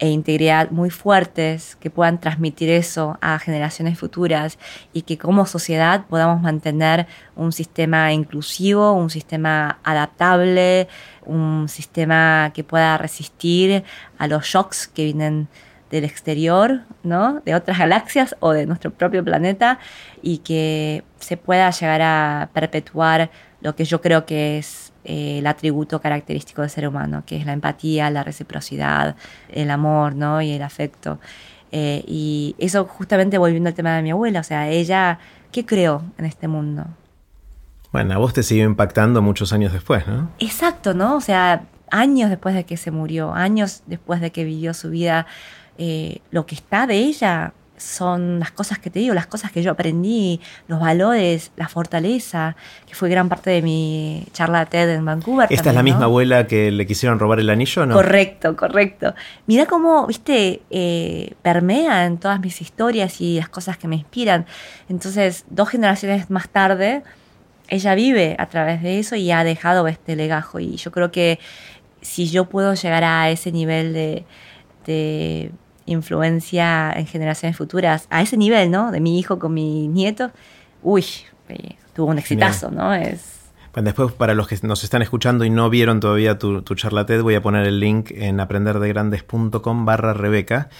e 0.00 0.08
integridad 0.08 0.70
muy 0.70 0.88
fuertes, 0.88 1.76
que 1.76 1.90
puedan 1.90 2.20
transmitir 2.20 2.70
eso 2.70 3.18
a 3.20 3.38
generaciones 3.38 3.98
futuras 3.98 4.58
y 4.94 5.02
que 5.02 5.18
como 5.18 5.44
sociedad 5.44 6.06
podamos 6.08 6.40
mantener 6.40 7.06
un 7.36 7.52
sistema 7.52 8.10
inclusivo, 8.12 8.92
un 8.92 9.10
sistema 9.10 9.78
adaptable, 9.84 10.88
un 11.26 11.68
sistema 11.68 12.50
que 12.54 12.64
pueda 12.64 12.96
resistir 12.96 13.84
a 14.16 14.26
los 14.26 14.46
shocks 14.46 14.88
que 14.88 15.04
vienen 15.04 15.48
del 15.90 16.04
exterior, 16.04 16.80
¿no? 17.02 17.42
de 17.44 17.54
otras 17.54 17.78
galaxias 17.78 18.36
o 18.40 18.52
de 18.52 18.64
nuestro 18.64 18.92
propio 18.92 19.22
planeta 19.22 19.78
y 20.22 20.38
que 20.38 21.04
se 21.18 21.36
pueda 21.36 21.70
llegar 21.70 22.00
a 22.00 22.48
perpetuar 22.54 23.30
lo 23.60 23.76
que 23.76 23.84
yo 23.84 24.00
creo 24.00 24.24
que 24.24 24.58
es 24.58 24.89
eh, 25.04 25.38
el 25.38 25.46
atributo 25.46 26.00
característico 26.00 26.62
del 26.62 26.70
ser 26.70 26.86
humano, 26.86 27.22
que 27.24 27.36
es 27.36 27.46
la 27.46 27.52
empatía, 27.52 28.10
la 28.10 28.22
reciprocidad, 28.22 29.16
el 29.48 29.70
amor 29.70 30.14
¿no? 30.14 30.42
y 30.42 30.50
el 30.50 30.62
afecto. 30.62 31.18
Eh, 31.72 32.04
y 32.06 32.54
eso 32.58 32.84
justamente 32.84 33.38
volviendo 33.38 33.68
al 33.68 33.74
tema 33.74 33.96
de 33.96 34.02
mi 34.02 34.10
abuela, 34.10 34.40
o 34.40 34.44
sea, 34.44 34.68
ella, 34.68 35.18
¿qué 35.52 35.64
creó 35.64 36.02
en 36.18 36.26
este 36.26 36.48
mundo? 36.48 36.86
Bueno, 37.92 38.14
a 38.14 38.18
vos 38.18 38.32
te 38.32 38.42
siguió 38.42 38.64
impactando 38.64 39.22
muchos 39.22 39.52
años 39.52 39.72
después, 39.72 40.06
¿no? 40.06 40.30
Exacto, 40.38 40.94
¿no? 40.94 41.16
O 41.16 41.20
sea, 41.20 41.64
años 41.90 42.30
después 42.30 42.54
de 42.54 42.64
que 42.64 42.76
se 42.76 42.90
murió, 42.90 43.32
años 43.32 43.82
después 43.86 44.20
de 44.20 44.30
que 44.30 44.44
vivió 44.44 44.74
su 44.74 44.90
vida, 44.90 45.26
eh, 45.78 46.20
lo 46.30 46.46
que 46.46 46.54
está 46.54 46.86
de 46.86 46.96
ella 46.96 47.52
son 47.80 48.38
las 48.38 48.50
cosas 48.50 48.78
que 48.78 48.90
te 48.90 48.98
digo, 48.98 49.14
las 49.14 49.26
cosas 49.26 49.50
que 49.50 49.62
yo 49.62 49.70
aprendí, 49.72 50.40
los 50.68 50.80
valores, 50.80 51.50
la 51.56 51.68
fortaleza, 51.68 52.56
que 52.86 52.94
fue 52.94 53.08
gran 53.08 53.28
parte 53.28 53.50
de 53.50 53.62
mi 53.62 54.26
charla 54.32 54.66
TED 54.66 54.90
en 54.90 55.04
Vancouver. 55.04 55.48
¿Esta 55.50 55.70
es 55.70 55.74
la 55.74 55.82
misma 55.82 56.04
abuela 56.04 56.46
que 56.46 56.70
le 56.70 56.86
quisieron 56.86 57.18
robar 57.18 57.40
el 57.40 57.48
anillo 57.50 57.86
no? 57.86 57.94
Correcto, 57.94 58.56
correcto. 58.56 59.14
Mira 59.46 59.66
cómo, 59.66 60.06
viste, 60.06 60.62
eh, 60.70 61.34
permea 61.42 62.06
en 62.06 62.18
todas 62.18 62.40
mis 62.40 62.60
historias 62.60 63.20
y 63.20 63.38
las 63.38 63.48
cosas 63.48 63.78
que 63.78 63.88
me 63.88 63.96
inspiran. 63.96 64.46
Entonces, 64.88 65.44
dos 65.48 65.68
generaciones 65.68 66.30
más 66.30 66.48
tarde, 66.48 67.02
ella 67.68 67.94
vive 67.94 68.36
a 68.38 68.46
través 68.46 68.82
de 68.82 68.98
eso 68.98 69.16
y 69.16 69.30
ha 69.30 69.42
dejado 69.44 69.88
este 69.88 70.16
legajo. 70.16 70.60
Y 70.60 70.76
yo 70.76 70.90
creo 70.90 71.10
que 71.10 71.38
si 72.02 72.28
yo 72.28 72.46
puedo 72.46 72.74
llegar 72.74 73.04
a 73.04 73.30
ese 73.30 73.52
nivel 73.52 73.92
de 73.92 74.24
influencia 75.86 76.92
en 76.92 77.06
generaciones 77.06 77.56
futuras 77.56 78.06
a 78.10 78.22
ese 78.22 78.36
nivel, 78.36 78.70
¿no? 78.70 78.90
De 78.90 79.00
mi 79.00 79.18
hijo 79.18 79.38
con 79.38 79.54
mi 79.54 79.88
nieto, 79.88 80.30
uy, 80.82 81.04
eh, 81.48 81.76
tuvo 81.94 82.10
un 82.10 82.18
exitazo, 82.18 82.70
¿no? 82.70 82.94
Es... 82.94 83.40
Bueno, 83.72 83.86
después, 83.86 84.12
para 84.12 84.34
los 84.34 84.48
que 84.48 84.58
nos 84.62 84.82
están 84.82 85.02
escuchando 85.02 85.44
y 85.44 85.50
no 85.50 85.70
vieron 85.70 86.00
todavía 86.00 86.38
tu, 86.38 86.62
tu 86.62 86.74
charla 86.74 87.06
TED, 87.06 87.22
voy 87.22 87.36
a 87.36 87.42
poner 87.42 87.66
el 87.66 87.78
link 87.78 88.10
en 88.10 88.40
aprenderdegrandes.com 88.40 89.84
barra 89.84 90.12
Rebeca. 90.12 90.70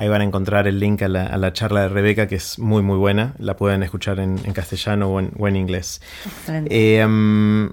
Ahí 0.00 0.08
van 0.08 0.22
a 0.22 0.24
encontrar 0.24 0.66
el 0.66 0.80
link 0.80 1.02
a 1.02 1.08
la, 1.08 1.52
charla 1.52 1.82
de 1.82 1.88
Rebeca, 1.90 2.26
que 2.26 2.36
es 2.36 2.58
muy, 2.58 2.82
muy 2.82 2.96
buena. 2.96 3.34
La 3.38 3.56
pueden 3.56 3.82
escuchar 3.82 4.18
en, 4.18 4.38
castellano 4.52 5.10
o 5.10 5.48
en, 5.48 5.56
inglés. 5.56 6.00
Eh, 6.48 7.04
um, 7.04 7.70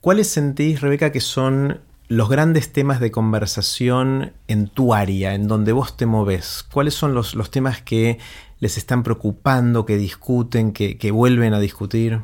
¿Cuáles 0.00 0.28
sentís, 0.28 0.80
Rebeca, 0.80 1.12
que 1.12 1.20
son 1.20 1.80
los 2.10 2.28
grandes 2.28 2.72
temas 2.72 2.98
de 2.98 3.12
conversación 3.12 4.32
en 4.48 4.66
tu 4.66 4.94
área, 4.94 5.34
en 5.34 5.46
donde 5.46 5.70
vos 5.70 5.96
te 5.96 6.06
moves? 6.06 6.66
¿Cuáles 6.72 6.94
son 6.94 7.14
los, 7.14 7.36
los 7.36 7.52
temas 7.52 7.82
que 7.82 8.18
les 8.58 8.76
están 8.76 9.04
preocupando, 9.04 9.86
que 9.86 9.96
discuten, 9.96 10.72
que, 10.72 11.10
vuelven 11.12 11.54
a 11.54 11.60
discutir? 11.60 12.18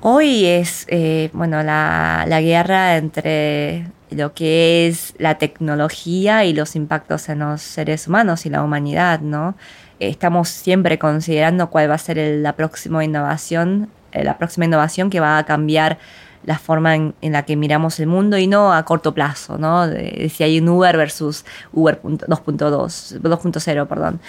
Hoy 0.00 0.46
es, 0.46 0.86
eh, 0.88 1.28
bueno, 1.34 1.62
la, 1.62 2.24
guerra 2.40 2.96
entre 2.96 3.86
lo 4.10 4.32
que 4.32 4.88
es 4.88 5.12
la 5.18 5.36
tecnología 5.36 6.46
y 6.46 6.54
los 6.54 6.74
impactos 6.74 7.28
en 7.28 7.40
los 7.40 7.60
seres 7.60 8.08
humanos 8.08 8.46
y 8.46 8.48
la 8.48 8.64
humanidad, 8.64 9.20
¿no? 9.20 9.56
Estamos 9.98 10.48
siempre 10.48 10.98
considerando 10.98 11.68
cuál 11.68 11.90
va 11.90 11.96
a 11.96 11.98
ser 11.98 12.16
la 12.16 12.56
próxima 12.56 13.04
innovación, 13.04 13.90
eh, 14.12 14.24
la 14.24 14.38
próxima 14.38 14.64
innovación 14.64 15.10
que 15.10 15.20
va 15.20 15.36
a 15.36 15.44
cambiar 15.44 15.98
la 16.44 16.58
forma 16.58 16.94
en, 16.96 17.14
la 17.20 17.44
que 17.44 17.56
miramos 17.56 18.00
el 18.00 18.06
mundo 18.06 18.38
y 18.38 18.46
no 18.46 18.72
a 18.72 18.84
corto 18.84 19.12
plazo, 19.14 19.58
¿no? 19.58 19.86
Si 20.30 20.42
hay 20.42 20.58
un 20.60 20.68
Uber 20.68 20.96
versus 20.96 21.44
Uber 21.72 22.00
2.2, 22.02 23.20
2.0, 23.20 23.86
perdón, 23.86 24.20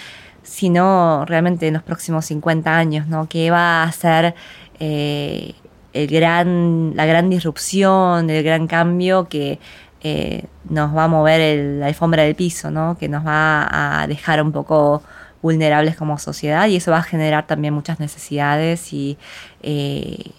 sino 0.42 1.24
realmente 1.26 1.68
en 1.68 1.74
los 1.74 1.82
próximos 1.82 2.26
50 2.26 2.76
años, 2.76 3.06
¿no? 3.06 3.28
¿Qué 3.28 3.50
va 3.50 3.82
a 3.82 3.92
ser 3.92 4.34
eh, 4.78 5.54
el 5.92 6.06
gran, 6.08 6.94
la 6.96 7.06
gran 7.06 7.30
disrupción, 7.30 8.28
el 8.28 8.42
gran 8.42 8.66
cambio 8.66 9.28
que 9.28 9.58
eh, 10.02 10.46
nos 10.68 10.96
va 10.96 11.04
a 11.04 11.08
mover 11.08 11.78
la 11.78 11.86
alfombra 11.86 12.24
del 12.24 12.34
piso, 12.34 12.70
¿no? 12.70 12.96
Que 12.98 13.08
nos 13.08 13.24
va 13.24 14.02
a 14.02 14.06
dejar 14.06 14.42
un 14.42 14.52
poco 14.52 15.02
vulnerables 15.42 15.96
como 15.96 16.18
sociedad 16.18 16.66
y 16.68 16.76
eso 16.76 16.90
va 16.92 16.98
a 16.98 17.02
generar 17.02 17.46
también 17.46 17.74
muchas 17.74 18.00
necesidades 18.00 18.92
y 18.92 19.18
eh, 19.62 20.30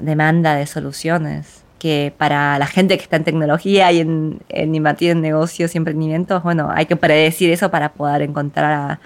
demanda 0.00 0.54
de 0.54 0.66
soluciones 0.66 1.62
que 1.82 2.14
para 2.16 2.60
la 2.60 2.68
gente 2.68 2.96
que 2.96 3.02
está 3.02 3.16
en 3.16 3.24
tecnología 3.24 3.90
y 3.90 3.98
en, 3.98 4.40
invertir 4.50 5.10
en 5.10 5.20
negocios 5.20 5.74
y 5.74 5.78
emprendimientos, 5.78 6.40
bueno, 6.44 6.70
hay 6.72 6.86
que 6.86 6.94
predecir 6.94 7.50
eso 7.50 7.72
para 7.72 7.92
poder 7.92 8.22
encontrar 8.22 9.00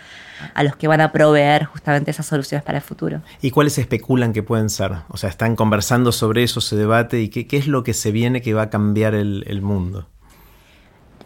a, 0.54 0.62
los 0.62 0.76
que 0.76 0.86
van 0.86 1.00
a 1.00 1.10
proveer 1.10 1.64
justamente 1.64 2.10
esas 2.10 2.26
soluciones 2.26 2.62
para 2.62 2.76
el 2.76 2.84
futuro. 2.84 3.22
¿Y 3.40 3.50
cuáles 3.50 3.78
especulan 3.78 4.34
que 4.34 4.42
pueden 4.42 4.68
ser? 4.68 4.92
O 5.08 5.16
sea, 5.16 5.30
están 5.30 5.56
conversando 5.56 6.12
sobre 6.12 6.42
eso, 6.42 6.60
se 6.60 6.76
debate, 6.76 7.18
¿y 7.22 7.30
qué, 7.30 7.56
es 7.56 7.66
lo 7.66 7.82
que 7.82 7.94
se 7.94 8.12
viene 8.12 8.42
que 8.42 8.52
va 8.52 8.64
a 8.64 8.68
cambiar 8.68 9.14
el, 9.14 9.62
mundo? 9.62 10.06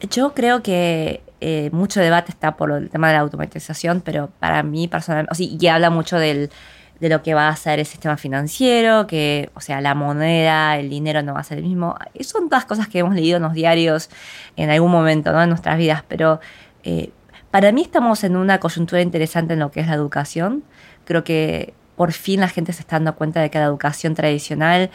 Yo 0.08 0.34
creo 0.34 0.62
que 0.62 1.20
eh, 1.40 1.70
mucho 1.72 1.98
debate 1.98 2.30
está 2.30 2.56
por 2.56 2.70
el 2.70 2.90
tema 2.90 3.08
de 3.08 3.14
la 3.14 3.20
automatización, 3.20 4.02
pero 4.02 4.30
para 4.38 4.62
mí 4.62 4.86
personalmente, 4.86 5.32
o 5.32 5.34
sea, 5.34 5.46
y 5.46 5.66
habla 5.66 5.90
mucho 5.90 6.16
del 6.16 6.50
de 7.00 7.08
lo 7.08 7.22
que 7.22 7.34
va 7.34 7.48
a 7.48 7.56
ser 7.56 7.78
el 7.78 7.86
sistema 7.86 8.16
financiero, 8.16 9.06
que, 9.06 9.50
o 9.54 9.60
sea, 9.60 9.80
la 9.80 9.94
moneda, 9.94 10.78
el 10.78 10.90
dinero 10.90 11.22
no 11.22 11.34
va 11.34 11.40
a 11.40 11.44
ser 11.44 11.58
el 11.58 11.64
mismo. 11.64 11.96
Son 12.20 12.48
todas 12.48 12.66
cosas 12.66 12.88
que 12.88 12.98
hemos 12.98 13.14
leído 13.14 13.38
en 13.38 13.42
los 13.42 13.54
diarios 13.54 14.10
en 14.56 14.70
algún 14.70 14.92
momento, 14.92 15.32
¿no? 15.32 15.42
En 15.42 15.48
nuestras 15.48 15.78
vidas, 15.78 16.04
pero 16.06 16.40
eh, 16.84 17.10
para 17.50 17.72
mí 17.72 17.82
estamos 17.82 18.22
en 18.22 18.36
una 18.36 18.60
coyuntura 18.60 19.00
interesante 19.00 19.54
en 19.54 19.60
lo 19.60 19.70
que 19.70 19.80
es 19.80 19.86
la 19.86 19.94
educación. 19.94 20.62
Creo 21.04 21.24
que 21.24 21.72
por 21.96 22.12
fin 22.12 22.40
la 22.40 22.48
gente 22.48 22.72
se 22.72 22.82
está 22.82 22.96
dando 22.96 23.14
cuenta 23.16 23.40
de 23.40 23.50
que 23.50 23.58
la 23.58 23.64
educación 23.64 24.14
tradicional 24.14 24.90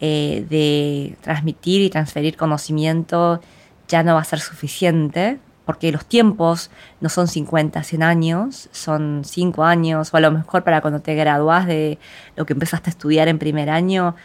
eh, 0.00 0.46
de 0.48 1.16
transmitir 1.20 1.82
y 1.82 1.90
transferir 1.90 2.36
conocimiento 2.36 3.40
ya 3.86 4.02
no 4.02 4.14
va 4.14 4.20
a 4.20 4.24
ser 4.24 4.40
suficiente 4.40 5.38
porque 5.70 5.92
los 5.92 6.04
tiempos 6.04 6.68
no 7.00 7.08
son 7.08 7.28
50, 7.28 7.84
100 7.84 8.02
años, 8.02 8.68
son 8.72 9.22
5 9.24 9.62
años, 9.62 10.12
o 10.12 10.16
a 10.16 10.20
lo 10.20 10.32
mejor 10.32 10.64
para 10.64 10.80
cuando 10.80 10.98
te 10.98 11.14
gradúas 11.14 11.64
de 11.64 12.00
lo 12.34 12.44
que 12.44 12.54
empezaste 12.54 12.90
a 12.90 12.92
estudiar 12.92 13.28
en 13.28 13.38
primer 13.38 13.70
año, 13.70 14.16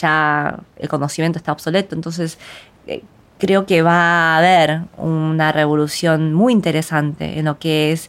ya 0.00 0.60
el 0.76 0.88
conocimiento 0.88 1.40
está 1.40 1.50
obsoleto. 1.50 1.96
Entonces, 1.96 2.38
eh, 2.86 3.02
creo 3.40 3.66
que 3.66 3.82
va 3.82 4.36
a 4.36 4.38
haber 4.38 4.82
una 4.96 5.50
revolución 5.50 6.34
muy 6.34 6.52
interesante 6.52 7.36
en 7.40 7.46
lo 7.46 7.58
que 7.58 7.90
es 7.90 8.08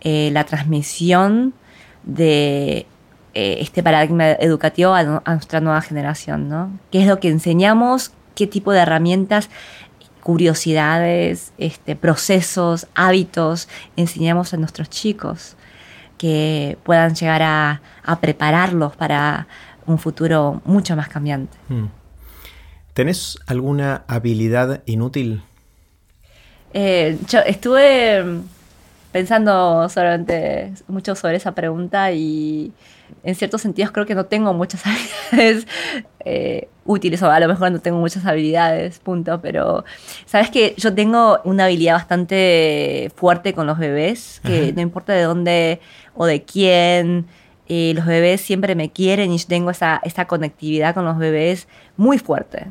eh, 0.00 0.30
la 0.32 0.42
transmisión 0.42 1.54
de 2.02 2.86
eh, 3.34 3.58
este 3.60 3.84
paradigma 3.84 4.32
educativo 4.32 4.94
a, 4.94 5.04
nuestra 5.04 5.60
nueva 5.60 5.80
generación, 5.80 6.48
¿no? 6.48 6.76
¿Qué 6.90 7.02
es 7.02 7.06
lo 7.06 7.20
que 7.20 7.28
enseñamos? 7.28 8.10
¿Qué 8.34 8.48
tipo 8.48 8.72
de 8.72 8.80
herramientas, 8.80 9.48
curiosidades, 10.26 11.52
este, 11.56 11.94
procesos, 11.94 12.88
hábitos 12.96 13.68
enseñamos 13.96 14.52
a 14.52 14.56
nuestros 14.56 14.90
chicos 14.90 15.54
que 16.18 16.76
puedan 16.82 17.14
llegar 17.14 17.42
a, 17.42 17.80
prepararlos 18.20 18.96
para 18.96 19.46
un 19.86 20.00
futuro 20.00 20.62
mucho 20.64 20.96
más 20.96 21.08
cambiante? 21.08 21.56
Hmm. 21.68 21.86
¿Tenés 22.92 23.38
alguna 23.46 24.02
habilidad 24.08 24.82
inútil? 24.86 25.44
Eh, 26.74 27.18
yo 27.28 27.38
estuve 27.46 28.24
pensando 29.16 29.88
solamente 29.88 30.74
mucho 30.88 31.14
sobre 31.14 31.36
esa 31.36 31.54
pregunta 31.54 32.12
y 32.12 32.70
en 33.24 33.34
ciertos 33.34 33.62
sentidos 33.62 33.90
creo 33.90 34.04
que 34.04 34.14
no 34.14 34.26
tengo 34.26 34.52
muchas 34.52 34.82
habilidades 35.32 35.66
eh, 36.26 36.68
útiles 36.84 37.22
o 37.22 37.30
a 37.30 37.40
lo 37.40 37.48
mejor 37.48 37.72
no 37.72 37.80
tengo 37.80 37.98
muchas 37.98 38.26
habilidades, 38.26 38.98
punto, 38.98 39.40
pero 39.40 39.86
sabes 40.26 40.50
que 40.50 40.74
yo 40.76 40.94
tengo 40.94 41.40
una 41.44 41.64
habilidad 41.64 41.94
bastante 41.94 43.10
fuerte 43.16 43.54
con 43.54 43.66
los 43.66 43.78
bebés, 43.78 44.42
que 44.44 44.74
no 44.74 44.82
importa 44.82 45.14
de 45.14 45.22
dónde 45.22 45.80
o 46.14 46.26
de 46.26 46.42
quién, 46.42 47.24
eh, 47.68 47.94
los 47.96 48.04
bebés 48.04 48.42
siempre 48.42 48.74
me 48.74 48.92
quieren 48.92 49.32
y 49.32 49.38
yo 49.38 49.46
tengo 49.46 49.70
esa, 49.70 49.98
esa 50.04 50.26
conectividad 50.26 50.92
con 50.92 51.06
los 51.06 51.16
bebés 51.16 51.68
muy 51.96 52.18
fuerte. 52.18 52.66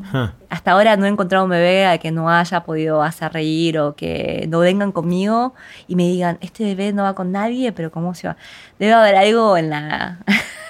Hasta 0.50 0.72
ahora 0.72 0.96
no 0.98 1.06
he 1.06 1.10
encontrado 1.10 1.46
un 1.46 1.50
bebé 1.50 1.86
al 1.86 2.00
que 2.00 2.12
no 2.12 2.30
haya 2.30 2.64
podido 2.64 3.02
hacer 3.02 3.34
reír 3.34 3.80
o 3.80 3.96
que 3.96 4.46
no 4.50 4.60
vengan 4.60 4.92
conmigo 4.92 5.54
y 5.88 5.96
me 5.96 6.04
digan, 6.04 6.38
este 6.42 6.64
bebé 6.64 6.94
no 6.94 7.04
va 7.04 7.16
con 7.16 7.32
nadie, 7.32 7.72
pero 7.72 7.92
¿cómo 7.92 8.14
se 8.14 8.28
va? 8.28 8.38
Debe 8.78 8.94
haber 8.94 9.16
algo 9.16 9.58
en 9.58 9.72
la 9.72 10.20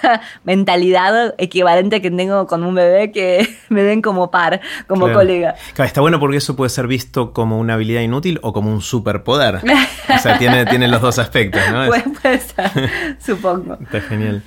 mentalidad 0.44 1.34
equivalente 1.38 2.00
que 2.00 2.10
tengo 2.10 2.46
con 2.46 2.64
un 2.64 2.74
bebé 2.74 3.12
que 3.12 3.46
me 3.68 3.82
ven 3.82 4.00
como 4.00 4.30
par, 4.30 4.60
como 4.86 5.12
colega. 5.12 5.54
está 5.76 6.00
bueno 6.00 6.18
porque 6.18 6.38
eso 6.38 6.56
puede 6.56 6.70
ser 6.70 6.86
visto 6.86 7.32
como 7.32 7.58
una 7.58 7.74
habilidad 7.74 8.00
inútil 8.00 8.38
o 8.42 8.52
como 8.52 8.72
un 8.72 8.80
superpoder. 8.80 9.56
o 10.14 10.18
sea, 10.18 10.38
tiene, 10.38 10.64
tiene 10.66 10.88
los 10.88 11.02
dos 11.02 11.18
aspectos, 11.18 11.62
¿no? 11.70 11.86
Puede, 11.86 12.40
ser, 12.40 13.16
supongo. 13.20 13.78
Está 13.80 14.00
genial. 14.00 14.42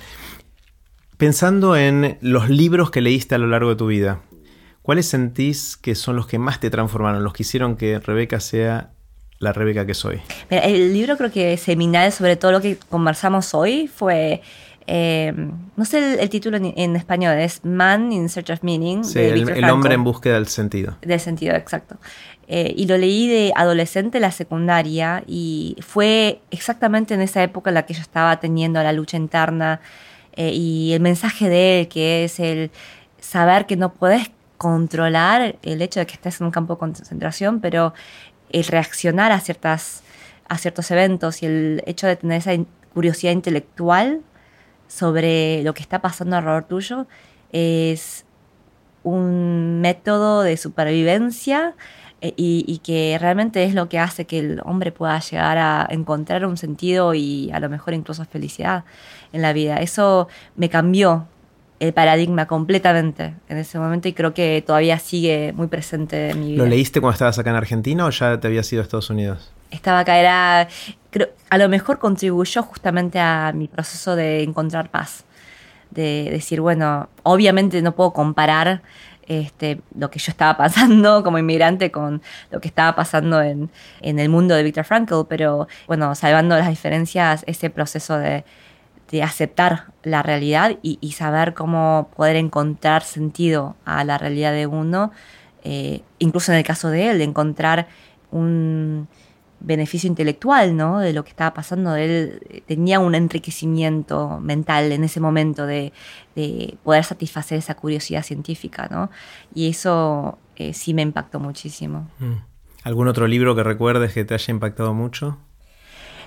Pensando 1.20 1.76
en 1.76 2.16
los 2.22 2.48
libros 2.48 2.90
que 2.90 3.02
leíste 3.02 3.34
a 3.34 3.38
lo 3.38 3.46
largo 3.46 3.68
de 3.68 3.76
tu 3.76 3.88
vida, 3.88 4.22
¿cuáles 4.80 5.04
sentís 5.04 5.76
que 5.76 5.94
son 5.94 6.16
los 6.16 6.26
que 6.26 6.38
más 6.38 6.60
te 6.60 6.70
transformaron, 6.70 7.22
los 7.22 7.34
que 7.34 7.42
hicieron 7.42 7.76
que 7.76 7.98
Rebeca 7.98 8.40
sea 8.40 8.92
la 9.38 9.52
Rebeca 9.52 9.84
que 9.84 9.92
soy? 9.92 10.22
el 10.48 10.94
libro 10.94 11.18
creo 11.18 11.30
que 11.30 11.58
seminal 11.58 12.10
sobre 12.12 12.36
todo 12.36 12.52
lo 12.52 12.62
que 12.62 12.78
conversamos 12.88 13.52
hoy 13.52 13.86
fue 13.86 14.40
eh, 14.86 15.34
no 15.76 15.84
sé 15.84 16.22
el, 16.22 16.30
título 16.30 16.56
en, 16.56 16.96
español, 16.96 17.36
es 17.36 17.66
Man 17.66 18.10
in 18.12 18.30
Search 18.30 18.48
of 18.48 18.62
Meaning. 18.62 19.04
Sí, 19.04 19.18
el, 19.18 19.68
hombre 19.68 19.92
en 19.92 20.02
búsqueda 20.02 20.36
del 20.36 20.46
sentido. 20.46 20.96
Del 21.02 21.20
sentido, 21.20 21.54
exacto. 21.54 21.98
Eh, 22.48 22.72
y 22.74 22.86
lo 22.86 22.96
leí 22.96 23.28
de 23.28 23.52
adolescente 23.54 24.20
la 24.20 24.32
secundaria 24.32 25.22
y 25.26 25.76
fue 25.80 26.40
exactamente 26.50 27.12
en 27.12 27.20
esa 27.20 27.42
época 27.42 27.68
en 27.68 27.74
la 27.74 27.84
que 27.84 27.92
yo 27.92 28.00
estaba 28.00 28.40
teniendo 28.40 28.82
la 28.82 28.94
lucha 28.94 29.18
interna 29.18 29.82
eh, 30.34 30.50
y 30.52 30.92
el 30.92 31.00
mensaje 31.00 31.48
de 31.48 31.80
él 31.80 31.88
que 31.88 32.24
es 32.24 32.40
el 32.40 32.70
saber 33.18 33.66
que 33.66 33.76
no 33.76 33.92
puedes 33.92 34.30
controlar 34.56 35.56
el 35.62 35.82
hecho 35.82 36.00
de 36.00 36.06
que 36.06 36.14
estés 36.14 36.40
en 36.40 36.46
un 36.46 36.52
campo 36.52 36.74
de 36.74 36.78
concentración, 36.80 37.60
pero 37.60 37.94
el 38.50 38.64
reaccionar 38.64 39.32
a, 39.32 39.40
ciertas, 39.40 40.02
a 40.48 40.58
ciertos 40.58 40.90
eventos 40.90 41.42
y 41.42 41.46
el 41.46 41.82
hecho 41.86 42.06
de 42.06 42.16
tener 42.16 42.38
esa 42.38 42.52
curiosidad 42.92 43.32
intelectual 43.32 44.20
sobre 44.86 45.62
lo 45.62 45.72
que 45.72 45.82
está 45.82 46.00
pasando 46.00 46.36
alrededor 46.36 46.64
tuyo 46.64 47.06
es 47.52 48.24
un 49.02 49.80
método 49.80 50.42
de 50.42 50.56
supervivencia 50.56 51.74
eh, 52.20 52.34
y, 52.36 52.78
que 52.84 53.16
realmente 53.18 53.64
es 53.64 53.72
lo 53.72 53.88
que 53.88 53.98
hace 53.98 54.26
que 54.26 54.40
el 54.40 54.60
hombre 54.64 54.92
pueda 54.92 55.18
llegar 55.20 55.56
a 55.56 55.86
encontrar 55.90 56.44
un 56.44 56.58
sentido 56.58 57.14
y 57.14 57.50
a 57.50 57.60
lo 57.60 57.70
mejor 57.70 57.94
incluso 57.94 58.24
felicidad 58.26 58.84
en 59.32 59.42
la 59.42 59.52
vida. 59.52 59.76
Eso 59.76 60.28
me 60.56 60.68
cambió 60.68 61.26
el 61.80 61.94
paradigma 61.94 62.46
completamente 62.46 63.34
en 63.48 63.56
ese 63.56 63.78
momento 63.78 64.06
y 64.06 64.12
creo 64.12 64.34
que 64.34 64.62
todavía 64.64 64.98
sigue 64.98 65.54
muy 65.54 65.66
presente 65.66 66.30
en 66.30 66.40
mi 66.40 66.52
vida. 66.52 66.62
¿Lo 66.62 66.68
leíste 66.68 67.00
cuando 67.00 67.14
estabas 67.14 67.38
acá 67.38 67.50
en 67.50 67.56
Argentina 67.56 68.04
o 68.04 68.10
ya 68.10 68.38
te 68.38 68.46
habías 68.48 68.70
ido 68.72 68.82
a 68.82 68.84
Estados 68.84 69.08
Unidos? 69.08 69.50
Estaba 69.70 70.00
acá, 70.00 70.18
era, 70.18 70.68
creo, 71.10 71.28
a 71.48 71.56
lo 71.56 71.68
mejor 71.70 71.98
contribuyó 71.98 72.62
justamente 72.62 73.18
a 73.18 73.52
mi 73.54 73.66
proceso 73.66 74.14
de 74.14 74.42
encontrar 74.42 74.90
paz, 74.90 75.24
de 75.90 76.28
decir, 76.30 76.60
bueno, 76.60 77.08
obviamente 77.22 77.80
no 77.80 77.94
puedo 77.94 78.12
comparar 78.12 78.82
este, 79.26 79.80
lo 79.96 80.10
que 80.10 80.18
yo 80.18 80.32
estaba 80.32 80.56
pasando 80.58 81.24
como 81.24 81.38
inmigrante 81.38 81.90
con 81.90 82.20
lo 82.50 82.60
que 82.60 82.68
estaba 82.68 82.94
pasando 82.94 83.40
en, 83.40 83.70
en 84.02 84.18
el 84.18 84.28
mundo 84.28 84.54
de 84.54 84.64
Viktor 84.64 84.84
Frankl, 84.84 85.22
pero 85.28 85.66
bueno, 85.86 86.14
salvando 86.14 86.58
las 86.58 86.68
diferencias, 86.68 87.42
ese 87.46 87.70
proceso 87.70 88.18
de, 88.18 88.44
de 89.10 89.22
aceptar 89.22 89.86
la 90.02 90.22
realidad 90.22 90.78
y, 90.82 91.12
saber 91.12 91.54
cómo 91.54 92.10
poder 92.16 92.36
encontrar 92.36 93.02
sentido 93.02 93.76
a 93.84 94.04
la 94.04 94.18
realidad 94.18 94.52
de 94.52 94.66
uno, 94.66 95.10
eh, 95.64 96.02
incluso 96.18 96.52
en 96.52 96.58
el 96.58 96.64
caso 96.64 96.88
de 96.88 97.10
él, 97.10 97.18
de 97.18 97.24
encontrar 97.24 97.88
un 98.30 99.08
beneficio 99.58 100.08
intelectual, 100.08 100.76
¿no? 100.76 101.00
De 101.00 101.12
lo 101.12 101.24
que 101.24 101.30
estaba 101.30 101.52
pasando. 101.52 101.96
Él 101.96 102.40
eh, 102.48 102.62
tenía 102.66 103.00
un 103.00 103.14
enriquecimiento 103.14 104.40
mental 104.40 104.92
en 104.92 105.04
ese 105.04 105.20
momento 105.20 105.66
de, 105.66 105.92
poder 106.82 107.04
satisfacer 107.04 107.58
esa 107.58 107.74
curiosidad 107.74 108.22
científica, 108.22 108.88
¿no? 108.90 109.10
Y 109.54 109.68
eso 109.68 110.38
eh, 110.56 110.72
sí 110.72 110.94
me 110.94 111.02
impactó 111.02 111.38
muchísimo. 111.38 112.08
Mm. 112.18 112.36
¿Algún 112.84 113.08
otro 113.08 113.26
libro 113.26 113.54
que 113.54 113.62
recuerdes 113.62 114.14
que 114.14 114.24
te 114.24 114.32
haya 114.32 114.50
impactado 114.50 114.94
mucho? 114.94 115.36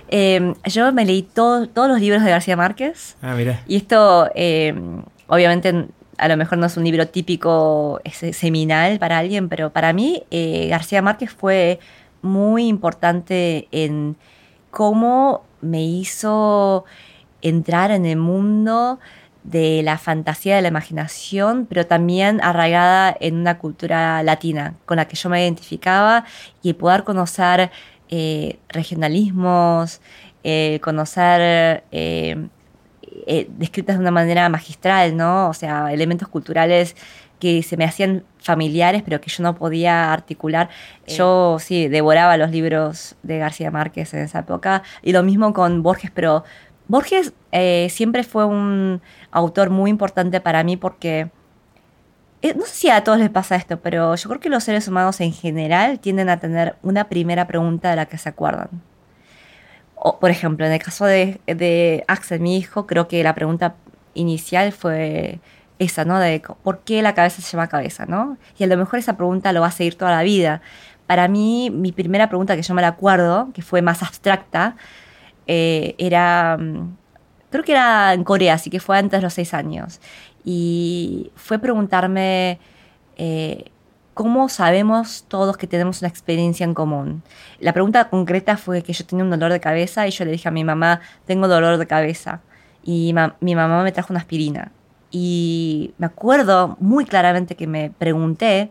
Em, 0.08 0.54
yo 0.64 0.92
me 0.92 1.04
leí 1.04 1.22
todos 1.22 1.68
los 1.74 2.00
libros 2.00 2.22
de 2.22 2.30
García 2.30 2.56
Márquez. 2.56 3.16
Ah, 3.22 3.34
mira. 3.34 3.62
Y 3.66 3.76
esto, 3.76 4.30
em, 4.34 5.02
obviamente, 5.26 5.88
a 6.18 6.28
lo 6.28 6.36
mejor 6.36 6.58
no 6.58 6.66
es 6.66 6.76
un 6.76 6.84
libro 6.84 7.08
típico 7.08 8.00
seminal 8.32 8.98
para 8.98 9.18
alguien, 9.18 9.48
pero 9.48 9.70
para 9.70 9.92
mí 9.92 10.22
eh, 10.30 10.68
García 10.68 11.02
Márquez 11.02 11.30
fue 11.30 11.80
muy 12.22 12.68
importante 12.68 13.68
en 13.72 14.16
cómo 14.70 15.44
me 15.60 15.82
hizo 15.84 16.84
entrar 17.42 17.90
en 17.90 18.06
el 18.06 18.16
mundo 18.16 18.98
de 19.44 19.82
la 19.84 19.98
fantasía, 19.98 20.56
de 20.56 20.62
la 20.62 20.68
imaginación, 20.68 21.66
pero 21.66 21.86
también 21.86 22.40
arraigada 22.42 23.14
en 23.20 23.36
una 23.36 23.58
cultura 23.58 24.22
latina 24.22 24.74
con 24.86 24.96
la 24.96 25.06
que 25.06 25.16
yo 25.16 25.28
me 25.28 25.42
identificaba 25.42 26.24
y 26.62 26.72
poder 26.72 27.04
conocer 27.04 27.70
eh, 28.16 28.60
regionalismos, 28.68 30.00
eh, 30.44 30.78
conocer 30.84 31.82
eh, 31.90 32.46
descritas 33.58 33.96
de 33.96 34.00
una 34.02 34.12
manera 34.12 34.48
magistral, 34.48 35.16
¿no? 35.16 35.48
O 35.48 35.52
sea, 35.52 35.92
elementos 35.92 36.28
culturales 36.28 36.94
que 37.40 37.64
se 37.64 37.76
me 37.76 37.84
hacían 37.84 38.22
familiares, 38.38 39.02
pero 39.04 39.20
que 39.20 39.30
yo 39.30 39.42
no 39.42 39.56
podía 39.56 40.12
articular. 40.12 40.68
Yo 41.08 41.56
sí, 41.58 41.88
devoraba 41.88 42.36
los 42.36 42.52
libros 42.52 43.16
de 43.24 43.38
García 43.38 43.72
Márquez 43.72 44.14
en 44.14 44.20
esa 44.20 44.38
época, 44.38 44.84
y 45.02 45.10
lo 45.10 45.24
mismo 45.24 45.52
con 45.52 45.82
Borges, 45.82 46.12
pero 46.14 46.44
Borges 46.86 47.32
siempre 47.88 48.22
fue 48.22 48.44
un 48.44 49.02
autor 49.32 49.70
muy 49.70 49.90
importante 49.90 50.40
para 50.40 50.62
mí 50.62 50.76
porque 50.76 51.30
no 52.52 52.66
sé 52.66 52.74
si 52.74 52.90
a 52.90 53.02
todos 53.02 53.18
les 53.18 53.30
pasa 53.30 53.56
esto, 53.56 53.80
pero 53.80 54.14
yo 54.14 54.28
creo 54.28 54.40
que 54.40 54.50
los 54.50 54.64
seres 54.64 54.86
humanos 54.86 55.20
en 55.22 55.32
general 55.32 55.98
tienden 55.98 56.28
a 56.28 56.38
tener 56.38 56.76
una 56.82 57.08
primera 57.08 57.46
pregunta 57.46 57.90
de 57.90 57.96
la 57.96 58.06
que 58.06 58.18
se 58.18 58.28
acuerdan. 58.28 58.68
O, 59.94 60.18
por 60.18 60.30
ejemplo, 60.30 60.66
en 60.66 60.72
el 60.72 60.82
caso 60.82 61.06
de, 61.06 62.04
Axel, 62.06 62.40
mi 62.40 62.58
hijo, 62.58 62.86
creo 62.86 63.08
que 63.08 63.22
la 63.22 63.34
pregunta 63.34 63.76
inicial 64.12 64.72
fue 64.72 65.40
esa, 65.78 66.04
¿no? 66.04 66.18
De 66.18 66.42
por 66.62 66.80
qué 66.80 67.00
la 67.00 67.14
cabeza 67.14 67.40
se 67.40 67.50
llama 67.50 67.68
cabeza, 67.68 68.04
¿no? 68.06 68.36
Y 68.58 68.64
a 68.64 68.66
lo 68.66 68.76
mejor 68.76 68.98
esa 68.98 69.16
pregunta 69.16 69.52
lo 69.52 69.62
va 69.62 69.68
a 69.68 69.70
seguir 69.70 69.94
toda 69.96 70.10
la 70.10 70.22
vida. 70.22 70.60
Para 71.06 71.28
mí, 71.28 71.70
mi 71.70 71.92
primera 71.92 72.28
pregunta, 72.28 72.56
que 72.56 72.62
yo 72.62 72.74
me 72.74 72.82
la 72.82 72.88
acuerdo, 72.88 73.48
que 73.54 73.62
fue 73.62 73.80
más 73.80 74.02
abstracta, 74.02 74.76
eh, 75.46 75.94
era, 75.98 76.58
mm, 76.58 76.96
creo 77.50 77.64
que 77.64 77.72
era 77.72 78.12
en 78.12 78.24
Corea, 78.24 78.54
así 78.54 78.70
que 78.70 78.80
fue 78.80 78.98
antes 78.98 79.18
de 79.20 79.22
los 79.22 79.32
seis 79.34 79.54
años 79.54 80.00
y 80.44 81.32
fue 81.36 81.58
preguntarme 81.58 82.58
eh, 83.16 83.70
cómo 84.12 84.48
sabemos 84.48 85.24
todos 85.28 85.56
que 85.56 85.66
tenemos 85.66 86.02
una 86.02 86.08
experiencia 86.08 86.64
en 86.64 86.74
común. 86.74 87.22
La 87.60 87.72
pregunta 87.72 88.08
concreta 88.08 88.56
fue 88.56 88.82
que 88.82 88.92
yo 88.92 89.04
tenía 89.04 89.24
un 89.24 89.30
dolor 89.30 89.52
de 89.52 89.60
cabeza 89.60 90.06
y 90.06 90.10
yo 90.10 90.24
le 90.24 90.30
dije 90.32 90.48
a 90.48 90.52
mi 90.52 90.64
mamá, 90.64 91.00
tengo 91.26 91.48
dolor 91.48 91.78
de 91.78 91.86
cabeza. 91.86 92.40
Y 92.82 93.14
mi 93.40 93.54
mamá 93.54 93.82
me 93.82 93.92
trajo 93.92 94.12
una 94.12 94.20
aspirina. 94.20 94.70
Y 95.10 95.94
me 95.98 96.06
acuerdo 96.06 96.76
muy 96.80 97.04
claramente 97.06 97.56
que 97.56 97.66
me 97.66 97.90
pregunté, 97.90 98.70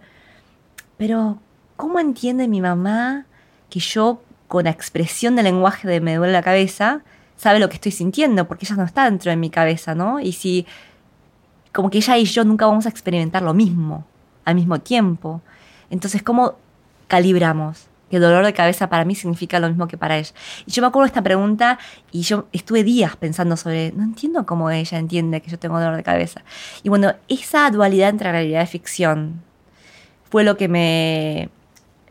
pero 0.98 1.40
¿cómo 1.76 2.00
entiende 2.00 2.48
mi 2.48 2.62
mamá 2.62 3.26
que 3.70 3.80
yo, 3.80 4.22
con 4.48 4.66
la 4.66 4.70
expresión 4.70 5.36
del 5.36 5.46
lenguaje 5.46 5.88
de 5.88 6.00
me 6.00 6.16
duele 6.16 6.34
la 6.34 6.44
cabeza, 6.44 7.02
sabe 7.38 7.60
lo 7.60 7.70
que 7.70 7.76
estoy 7.76 7.92
sintiendo, 7.92 8.48
porque 8.48 8.66
ella 8.66 8.76
no 8.76 8.84
está 8.84 9.06
dentro 9.06 9.32
de 9.32 9.38
mi 9.38 9.50
cabeza, 9.50 9.96
¿no? 9.96 10.20
Y 10.20 10.34
si, 10.34 10.68
como 11.74 11.90
que 11.90 11.98
ella 11.98 12.18
y 12.18 12.26
yo 12.26 12.46
nunca 12.46 12.66
vamos 12.66 12.86
a 12.86 12.90
experimentar 12.90 13.42
lo 13.42 13.54
mismo 13.54 14.06
al 14.46 14.56
mismo 14.56 14.80
tiempo. 14.80 15.42
Entonces, 15.90 16.24
¿cómo 16.24 16.56
calibramos? 17.08 17.88
Que 18.10 18.18
el 18.18 18.22
dolor 18.22 18.46
de 18.46 18.54
cabeza 18.54 18.90
para 18.90 19.06
mí 19.06 19.16
significa 19.16 19.60
lo 19.60 19.68
mismo 19.68 19.88
que 19.88 19.98
para 19.98 20.18
ella. 20.18 20.32
Y 20.66 20.72
yo 20.72 20.82
me 20.82 20.88
acuerdo 20.88 21.06
de 21.06 21.08
esta 21.08 21.24
pregunta 21.24 21.80
y 22.12 22.22
yo 22.22 22.48
estuve 22.52 22.84
días 22.84 23.16
pensando 23.16 23.58
sobre, 23.58 23.92
no 23.94 24.04
entiendo 24.04 24.46
cómo 24.46 24.70
ella 24.70 25.00
entiende 25.00 25.42
que 25.42 25.50
yo 25.50 25.58
tengo 25.58 25.80
dolor 25.80 25.96
de 25.98 26.04
cabeza. 26.04 26.44
Y 26.84 26.90
bueno, 26.90 27.14
esa 27.28 27.70
dualidad 27.72 28.10
entre 28.10 28.32
realidad 28.32 28.64
y 28.64 28.68
ficción 28.68 29.42
fue 30.30 30.44
lo 30.44 30.58
que 30.58 30.68
me 30.68 31.50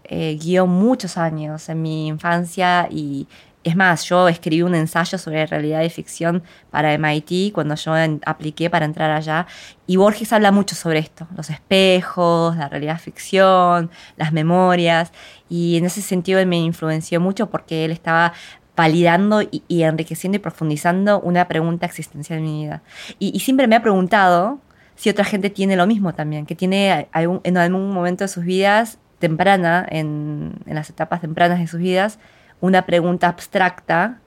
eh, 0.05 0.39
guió 0.41 0.67
muchos 0.67 1.17
años 1.17 1.69
en 1.69 1.83
mi 1.83 2.09
infancia 2.09 2.89
y 2.91 3.29
es 3.65 3.77
más, 3.77 4.05
yo 4.05 4.29
escribí 4.29 4.63
un 4.63 4.75
ensayo 4.75 5.19
sobre 5.19 5.47
realidad 5.47 5.83
y 5.83 5.91
ficción 5.91 6.43
para 6.71 6.93
MIT 6.99 7.53
cuando 7.53 7.75
yo 7.77 7.93
apliqué 8.27 8.71
para 8.71 8.85
entrar 8.85 9.11
allá. 9.11 9.47
Y 9.87 9.97
Borges 9.97 10.33
habla 10.33 10.51
mucho 10.51 10.75
sobre 10.75 10.99
esto, 10.99 11.29
los 11.37 11.51
espejos, 11.51 12.57
la 12.57 12.69
realidad 12.69 12.99
ficción, 12.99 13.91
las 14.17 14.33
memorias. 14.33 15.13
Y 15.49 15.77
en 15.77 15.85
ese 15.85 16.03
sentido 16.03 16.41
él 16.41 16.47
me 16.47 16.59
influenció 16.59 17.21
mucho 17.21 17.51
porque 17.51 17.85
él 17.85 17.93
estaba 17.93 18.33
validando 18.75 19.43
y, 19.43 19.83
enriqueciendo 19.83 20.37
y 20.37 20.39
profundizando 20.39 21.21
una 21.21 21.47
pregunta 21.47 21.87
existencial 21.87 22.39
en 22.41 22.45
mi 22.45 22.65
vida. 22.65 22.83
Y, 23.19 23.39
siempre 23.41 23.67
me 23.69 23.77
ha 23.77 23.83
preguntado 23.83 24.61
si 24.97 25.11
otra 25.11 25.25
gente 25.25 25.51
tiene 25.51 25.77
lo 25.77 25.87
mismo 25.87 26.15
también, 26.15 26.47
que 26.47 26.55
tiene 26.55 27.09
en 27.15 27.57
algún 27.57 27.93
momento 27.93 28.25
de 28.25 28.29
sus 28.29 28.45
vidas, 28.45 28.99
temprana, 29.19 29.87
en, 29.89 30.55
en 30.67 30.75
las 30.75 30.91
etapas 30.91 31.21
tempranas 31.21 31.61
de 31.61 31.67
sus 31.67 31.81
vidas, 31.81 32.19
una 32.63 32.87
pregunta 32.87 33.29
abstracta 33.29 34.21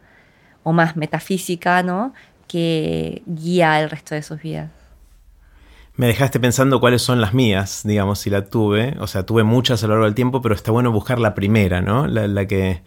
o 0.61 0.73
más 0.73 0.95
metafísica, 0.95 1.81
¿no? 1.81 2.13
Que 2.47 3.23
guía 3.25 3.81
el 3.81 3.89
resto 3.89 4.13
de 4.13 4.21
sus 4.21 4.41
vidas. 4.41 4.69
Me 5.95 6.07
dejaste 6.07 6.41
pensando 6.41 6.81
cuáles 6.81 7.01
son 7.01 7.21
las 7.21 7.33
mías, 7.33 7.81
digamos, 7.85 8.19
si 8.19 8.29
la 8.29 8.45
tuve. 8.45 8.95
O 8.99 9.07
sea, 9.07 9.25
tuve 9.25 9.43
muchas 9.43 9.81
a 9.83 9.87
lo 9.87 9.93
largo 9.93 10.05
del 10.05 10.15
tiempo, 10.15 10.41
pero 10.41 10.53
está 10.53 10.71
bueno 10.71 10.91
buscar 10.91 11.17
la 11.17 11.33
primera, 11.33 11.81
¿no? 11.81 12.07
La, 12.07 12.45
que 12.45 12.83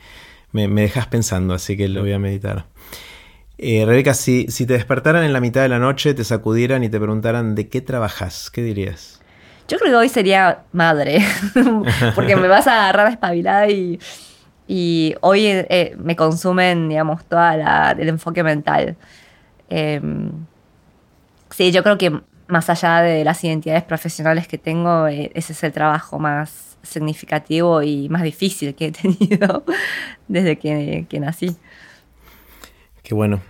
me, 0.53 0.69
dejas 0.69 1.07
pensando, 1.07 1.55
así 1.55 1.79
que 1.79 1.89
lo 1.89 2.03
voy 2.03 2.13
a 2.13 2.19
meditar. 2.19 2.67
Eh, 3.57 3.85
Rebeca, 3.87 4.13
si, 4.13 4.49
si 4.49 4.67
te 4.67 4.75
despertaran 4.75 5.25
en 5.25 5.33
la 5.33 5.41
mitad 5.41 5.63
de 5.63 5.71
la 5.71 5.79
noche, 5.79 6.13
te 6.13 6.25
sacudieran 6.25 6.85
y 6.85 6.91
te 6.91 7.01
preguntaran 7.01 7.55
de 7.55 7.71
qué 7.71 7.81
trabajas, 7.81 8.51
¿qué 8.51 8.61
dirías? 8.63 9.23
Yo 9.67 9.79
creo 9.79 9.93
que 9.93 9.97
hoy 9.97 10.09
sería 10.11 10.65
madre, 10.73 11.25
porque 12.15 12.37
me 12.37 12.49
vas 12.49 12.67
a 12.67 12.83
agarrar 12.83 13.11
espabilada 13.11 13.69
y 13.69 13.99
y 14.69 15.15
hoy 15.23 15.47
eh, 15.47 15.97
me 15.99 16.15
consumen, 16.15 16.91
digamos, 16.91 17.25
todo 17.25 17.41
el 17.51 18.09
enfoque 18.09 18.43
mental. 18.43 18.97
Em, 19.71 20.31
sí, 21.51 21.73
yo 21.73 21.83
creo 21.83 21.97
que 21.97 22.21
más 22.49 22.69
allá 22.69 23.01
de 23.01 23.25
las 23.25 23.43
identidades 23.43 23.83
profesionales 23.85 24.47
que 24.47 24.59
tengo, 24.59 25.09
eh, 25.09 25.31
ese 25.35 25.55
es 25.55 25.65
el 25.65 25.73
trabajo 25.73 26.19
más 26.19 26.77
significativo 26.83 27.83
y 27.83 28.11
más 28.11 28.23
difícil 28.23 28.75
que 28.75 28.87
he 28.89 28.93
tenido 29.19 29.65
desde 30.29 30.59
que, 30.59 31.07
que 31.09 31.19
nací. 31.19 31.57
Qué 33.03 33.15
bueno. 33.15 33.41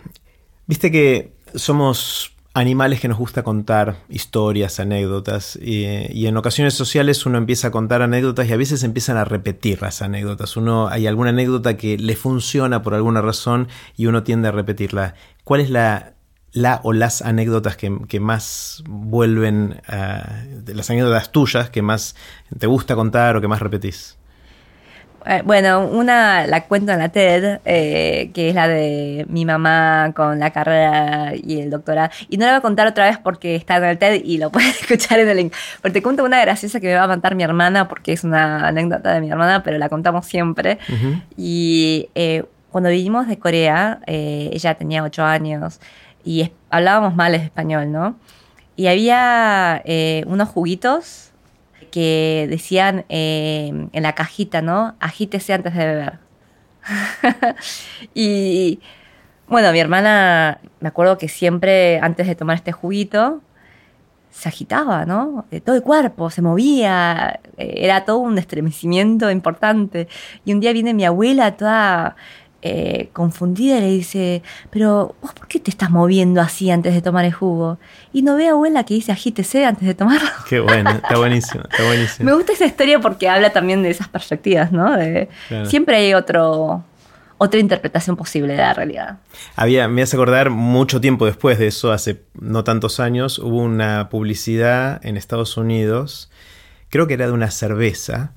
Viste 0.69 0.93
que 0.93 1.33
somos 1.57 2.33
animales 2.55 3.01
que 3.01 3.09
nos 3.09 3.19
gusta 3.19 3.43
contar 3.43 3.97
historias, 4.09 4.81
anécdotas, 4.81 5.57
y, 5.57 6.27
en 6.27 6.37
ocasiones 6.37 6.75
sociales 6.75 7.25
uno 7.27 7.39
empieza 7.39 7.69
a 7.69 7.71
contar 7.71 8.03
anécdotas 8.03 8.49
y 8.49 8.53
a 8.53 8.57
veces 8.57 8.83
empiezan 8.83 9.17
a 9.17 9.25
repetir 9.25 9.81
las 9.83 10.03
anécdotas. 10.03 10.57
Uno 10.57 10.89
hay 10.89 11.07
alguna 11.07 11.31
anécdota 11.31 11.77
que 11.77 11.99
le 11.99 12.17
funciona 12.17 12.83
por 12.83 12.95
alguna 12.95 13.21
razón 13.21 13.69
y 13.97 14.07
uno 14.07 14.23
tiende 14.23 14.49
a 14.49 14.53
repetirla. 14.53 15.15
¿Cuál 15.45 15.61
es 15.61 15.71
la, 15.71 16.15
la 16.53 16.81
o 16.83 16.93
las 16.93 17.23
anécdotas 17.23 17.77
que, 17.77 18.21
más 18.21 18.83
vuelven, 18.89 19.81
a, 19.87 20.45
las 20.67 20.91
anécdotas 20.91 21.33
tuyas 21.33 21.71
que 21.71 21.83
más 21.83 22.17
te 22.59 22.67
gusta 22.67 22.97
contar 22.97 23.37
o 23.37 23.41
que 23.41 23.49
más 23.49 23.61
repetís? 23.61 24.18
Eh, 25.31 25.43
bueno, 25.45 25.87
una 25.87 26.47
la 26.47 26.65
cuento 26.65 26.91
en 26.93 27.01
la 27.01 27.11
TED, 27.11 27.61
eh, 27.67 28.31
que 28.33 28.49
es 28.49 28.55
la 28.55 28.67
de 28.67 29.27
mi 29.29 29.45
mamá 29.45 30.15
con 30.17 30.39
la 30.39 30.51
carrera 30.53 31.35
y 31.37 31.61
el 31.61 31.69
doctorado. 31.69 32.09
Y 32.31 32.39
no 32.39 32.47
la 32.47 32.53
voy 32.53 32.59
a 32.59 32.63
contar 32.63 32.87
otra 32.87 33.05
vez 33.05 33.19
porque 33.19 33.55
está 33.55 33.77
en 33.77 33.85
el 33.85 33.99
TED 33.99 34.23
y 34.25 34.39
lo 34.39 34.51
puedes 34.53 34.81
escuchar 34.81 35.21
en 35.21 35.29
el 35.29 35.37
link. 35.37 35.53
Pero 35.83 35.93
te 35.93 36.03
cuento 36.03 36.25
una 36.25 36.41
graciosa 36.41 36.81
que 36.81 36.87
me 36.87 36.95
va 36.95 37.05
a 37.05 37.09
contar 37.09 37.35
mi 37.35 37.43
hermana 37.43 37.89
porque 37.89 38.15
es 38.15 38.25
una 38.25 38.69
anécdota 38.69 39.13
de 39.13 39.21
mi 39.21 39.31
hermana, 39.31 39.63
pero 39.63 39.77
la 39.77 39.91
contamos 39.91 40.25
siempre. 40.25 40.79
Y 41.37 42.09
eh, 42.15 42.45
cuando 42.71 42.89
vivimos 42.89 43.29
de 43.29 43.39
Corea, 43.39 44.01
ella 44.07 44.77
tenía 44.77 45.03
ocho 45.05 45.25
años 45.25 45.79
y 46.25 46.51
hablábamos 46.71 47.15
mal 47.15 47.35
español, 47.35 47.93
¿no? 47.93 48.17
Y 48.77 48.87
había 48.87 49.83
unos 50.27 50.49
juguitos 50.49 51.28
que 51.99 52.47
decían 52.49 53.05
eh, 53.09 53.89
en 53.93 54.03
la 54.05 54.15
cajita, 54.15 54.63
¿no? 54.63 54.95
Agítese 55.01 55.53
antes 55.53 55.75
de 55.75 55.85
beber. 55.85 56.19
y 58.15 58.79
bueno, 59.49 59.73
mi 59.73 59.81
hermana, 59.81 60.61
me 60.79 60.91
acuerdo 60.91 61.19
que 61.19 61.27
siempre 61.27 61.99
antes 61.99 62.29
de 62.29 62.37
tomar 62.37 62.55
este 62.55 62.71
juguito, 62.71 63.43
se 64.31 64.49
agitaba, 64.49 65.07
¿no? 65.07 65.47
De 65.51 65.61
todo 65.61 65.75
el 65.75 65.83
cuerpo, 65.83 66.31
se 66.31 66.41
movía, 66.41 67.41
eh, 67.57 67.75
era 67.79 68.05
todo 68.05 68.19
un 68.19 68.39
estremecimiento 68.39 69.29
importante. 69.29 70.07
Y 70.45 70.53
un 70.53 70.61
día 70.61 70.73
viene 70.73 70.95
mi 70.95 71.05
abuela 71.05 71.57
toda 71.57 72.15
eh, 72.61 73.11
confundida 73.13 73.79
le 73.79 73.89
dice, 73.89 74.43
pero 74.71 75.15
vos 75.23 75.33
por 75.33 75.47
qué 75.47 75.61
te 75.61 75.71
estás 75.71 75.91
moviendo 75.91 76.41
así 76.41 76.71
antes 76.71 76.93
de 76.93 77.03
tomar 77.03 77.25
el 77.25 77.33
jugo? 77.33 77.79
Y 78.13 78.23
no 78.23 78.37
ve 78.37 78.49
abuela 78.49 78.85
que 78.85 78.95
dice 78.95 79.13
agítese 79.13 79.65
antes 79.65 79.87
de 79.87 79.95
tomarlo. 79.95 80.29
Qué 80.49 80.59
bueno, 80.59 80.91
está 80.91 81.19
buenísimo, 81.19 81.63
está 81.71 81.85
buenísimo. 81.85 82.31
Me 82.31 82.37
gusta 82.37 82.53
esa 82.53 82.67
historia 82.67 83.01
porque 83.01 83.29
habla 83.29 83.51
también 83.51 83.83
de 83.83 83.91
esas 83.91 84.09
perspectivas, 84.09 84.73
¿no? 84.73 84.97
Siempre 85.67 85.97
hay 85.97 86.15
otro, 86.15 86.83
otra 87.39 87.61
interpretación 87.61 88.17
posible 88.17 88.55
de 88.55 88.59
la 88.59 88.75
realidad. 88.75 89.19
Había, 89.55 89.87
me 89.87 90.03
hace 90.03 90.17
acordar, 90.17 90.51
mucho 90.51 91.01
tiempo 91.01 91.27
después 91.27 91.59
de 91.59 91.69
eso, 91.69 91.93
hace 91.93 92.23
no 92.35 92.65
tantos 92.65 92.99
años, 92.99 93.39
hubo 93.39 93.63
una 93.63 94.09
publicidad 94.09 95.01
en 95.07 95.17
Estados 95.17 95.57
Unidos, 95.57 96.31
creo 96.89 97.07
que 97.07 97.15
era 97.15 97.27
de 97.27 97.33
una 97.33 97.53
cerveza, 97.53 98.33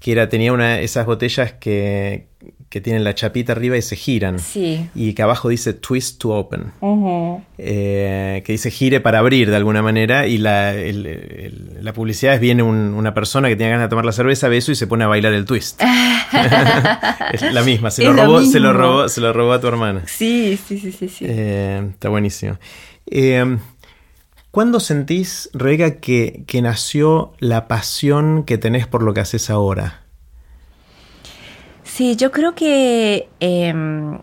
que 0.00 0.10
era, 0.10 0.28
tenía 0.28 0.52
una, 0.52 0.80
esas 0.80 1.06
botellas 1.06 1.52
que, 1.52 2.26
que 2.72 2.80
tienen 2.80 3.04
la 3.04 3.14
chapita 3.14 3.52
arriba 3.52 3.76
y 3.76 3.82
se 3.82 3.96
giran. 3.96 4.38
Sí. 4.38 4.88
Y 4.94 5.12
que 5.12 5.20
abajo 5.20 5.50
dice 5.50 5.74
twist 5.74 6.18
to 6.18 6.30
open. 6.30 6.72
Eh, 7.58 8.42
que 8.46 8.52
dice 8.52 8.70
gire 8.70 9.00
para 9.00 9.18
abrir 9.18 9.50
de 9.50 9.56
alguna 9.56 9.82
manera. 9.82 10.26
Y 10.26 10.38
la, 10.38 10.72
la 10.72 11.92
publicidad 11.92 12.32
es 12.32 12.40
viene 12.40 12.62
una 12.62 13.12
persona 13.12 13.50
que 13.50 13.56
tiene 13.56 13.72
ganas 13.72 13.84
de 13.84 13.90
tomar 13.90 14.06
la 14.06 14.12
cerveza, 14.12 14.48
ve 14.48 14.56
eso 14.56 14.72
y 14.72 14.74
se 14.74 14.86
pone 14.86 15.04
a 15.04 15.06
bailar 15.06 15.34
el 15.34 15.44
twist. 15.44 15.82
es 17.34 17.42
la 17.52 17.62
misma, 17.62 17.90
se 17.90 18.04
lo, 18.04 18.14
robó, 18.14 18.40
se 18.40 18.58
lo, 18.58 18.72
robó, 18.72 19.06
se 19.10 19.20
lo 19.20 19.34
robó 19.34 19.52
a 19.52 19.60
tu 19.60 19.66
hermana. 19.66 20.04
Sí, 20.06 20.58
sí, 20.66 20.78
sí, 20.78 20.92
sí. 20.92 21.10
sí. 21.10 21.26
Eh, 21.28 21.88
está 21.90 22.08
buenísimo. 22.08 22.56
Eh, 23.04 23.58
¿Cuándo 24.50 24.80
sentís, 24.80 25.50
Rega, 25.52 25.96
que, 26.00 26.44
que 26.46 26.62
nació 26.62 27.34
la 27.38 27.68
pasión 27.68 28.44
que 28.44 28.56
tenés 28.56 28.86
por 28.86 29.02
lo 29.02 29.12
que 29.12 29.20
haces 29.20 29.50
ahora? 29.50 30.01
Sí, 31.94 32.16
yo 32.16 32.30
creo 32.32 32.54
que, 32.54 33.28
em, 33.38 34.18